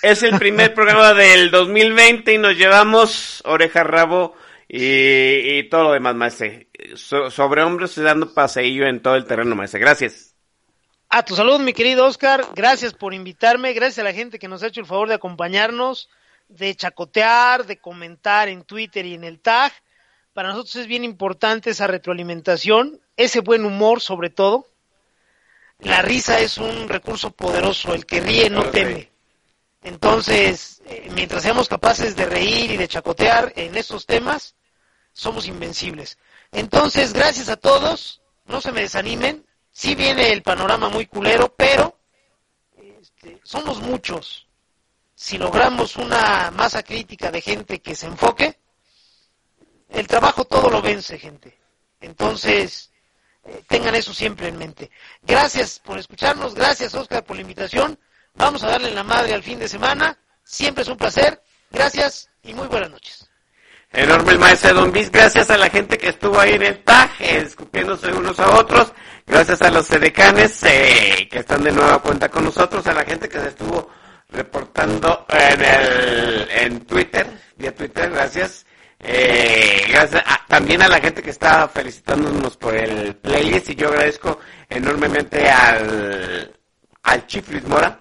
[0.00, 4.34] Es el primer programa del 2020 y nos llevamos oreja, rabo
[4.68, 6.48] y, y todo lo demás, maestro.
[6.94, 9.80] So- sobre hombros dando paseillo en todo el terreno, maestro.
[9.80, 10.34] Gracias.
[11.08, 12.44] A tu salud, mi querido Oscar.
[12.54, 13.72] Gracias por invitarme.
[13.74, 16.08] Gracias a la gente que nos ha hecho el favor de acompañarnos,
[16.48, 19.72] de chacotear, de comentar en Twitter y en el tag.
[20.36, 24.66] Para nosotros es bien importante esa retroalimentación, ese buen humor sobre todo.
[25.78, 27.94] La risa es un recurso poderoso.
[27.94, 29.10] El que ríe no teme.
[29.82, 34.56] Entonces, eh, mientras seamos capaces de reír y de chacotear en estos temas,
[35.14, 36.18] somos invencibles.
[36.52, 38.20] Entonces, gracias a todos.
[38.44, 39.46] No se me desanimen.
[39.72, 41.98] Sí viene el panorama muy culero, pero
[42.76, 44.46] este, somos muchos.
[45.14, 48.58] Si logramos una masa crítica de gente que se enfoque,
[49.90, 51.58] el trabajo todo lo vence, gente.
[52.00, 52.90] Entonces,
[53.44, 54.90] eh, tengan eso siempre en mente.
[55.22, 57.98] Gracias por escucharnos, gracias Oscar por la invitación.
[58.34, 60.18] Vamos a darle la madre al fin de semana.
[60.44, 61.42] Siempre es un placer.
[61.70, 63.28] Gracias y muy buenas noches.
[63.92, 68.12] Enorme el maestro Don gracias a la gente que estuvo ahí en el tag, escupiéndose
[68.12, 68.92] unos a otros,
[69.26, 73.28] gracias a los sedecanes eh, que están de nueva cuenta con nosotros, a la gente
[73.28, 73.88] que se estuvo
[74.28, 77.26] reportando en el en Twitter,
[77.56, 78.65] vía Twitter, gracias.
[78.98, 83.88] Eh, gracias a- también a la gente que está felicitándonos por el playlist y yo
[83.88, 86.52] agradezco enormemente al,
[87.02, 88.00] al Chief Luis Mora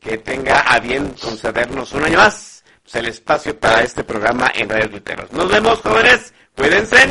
[0.00, 4.68] que tenga a bien concedernos un año más pues, el espacio para este programa en
[4.68, 5.32] Radio Tuiteros.
[5.32, 6.34] Nos vemos, jóvenes.
[6.56, 7.08] Cuídense.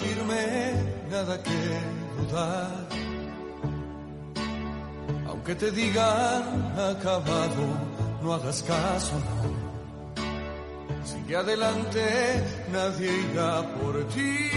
[0.00, 0.44] Firme,
[1.10, 1.60] nada que
[2.16, 2.88] dudar.
[5.28, 6.42] Aunque te digan
[6.92, 7.64] acabado,
[8.22, 9.64] no hagas caso, no.
[11.04, 12.04] Sigue adelante,
[12.72, 14.50] nadie irá por ti.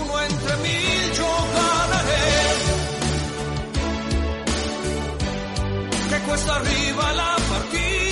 [0.00, 2.26] Uno entre mil yo ganaré.
[6.10, 8.09] Que cuesta arriba la partida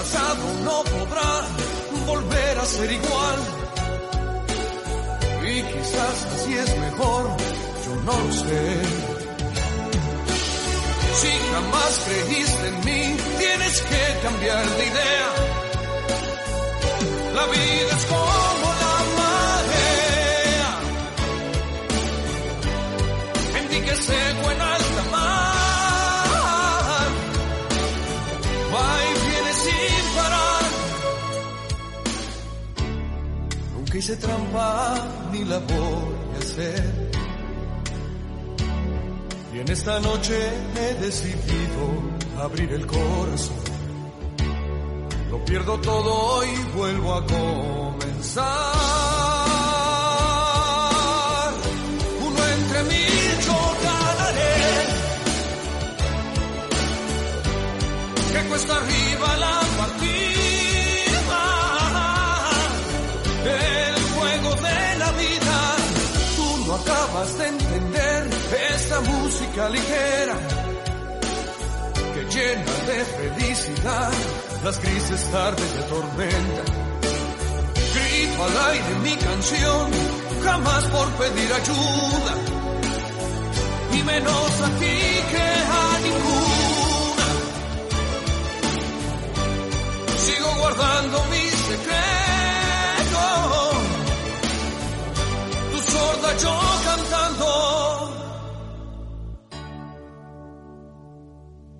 [0.00, 1.32] pasado no podrá
[2.06, 3.38] volver a ser igual.
[5.52, 7.22] Y quizás así es mejor,
[7.84, 8.64] yo no lo sé.
[11.20, 13.02] Si jamás creíste en mí,
[13.42, 15.28] tienes que cambiar de idea.
[17.38, 20.70] La vida es como la marea.
[23.58, 24.60] En ti que seco en
[34.10, 37.10] hice trampa ni la voy a hacer.
[39.54, 40.36] Y en esta noche
[40.76, 41.82] he decidido
[42.42, 43.56] abrir el corazón.
[45.30, 48.44] Lo pierdo todo y vuelvo a comenzar.
[52.28, 54.56] Uno entre mil yo ganaré.
[58.32, 59.59] Que cuesta arriba la
[66.80, 68.30] acabas de entender
[68.74, 70.36] esta música ligera
[72.14, 74.12] que llena de felicidad
[74.64, 76.62] las grises tardes de tormenta.
[77.94, 79.90] Grito al aire mi canción,
[80.44, 82.34] jamás por pedir ayuda,
[83.92, 84.98] y menos a ti
[85.32, 85.48] que
[85.82, 87.28] a ninguna.
[90.18, 92.19] Sigo guardando mi secreto,
[96.00, 96.54] sorda yo
[96.88, 97.48] cantando.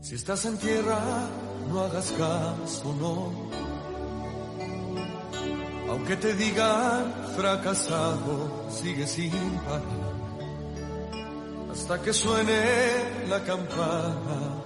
[0.01, 1.01] Si estás en tierra,
[1.69, 3.17] no hagas caso, no.
[5.91, 7.03] Aunque te digan
[7.37, 8.35] fracasado,
[8.71, 9.33] sigue sin
[9.67, 10.11] parar.
[11.73, 12.61] Hasta que suene
[13.29, 14.60] la campana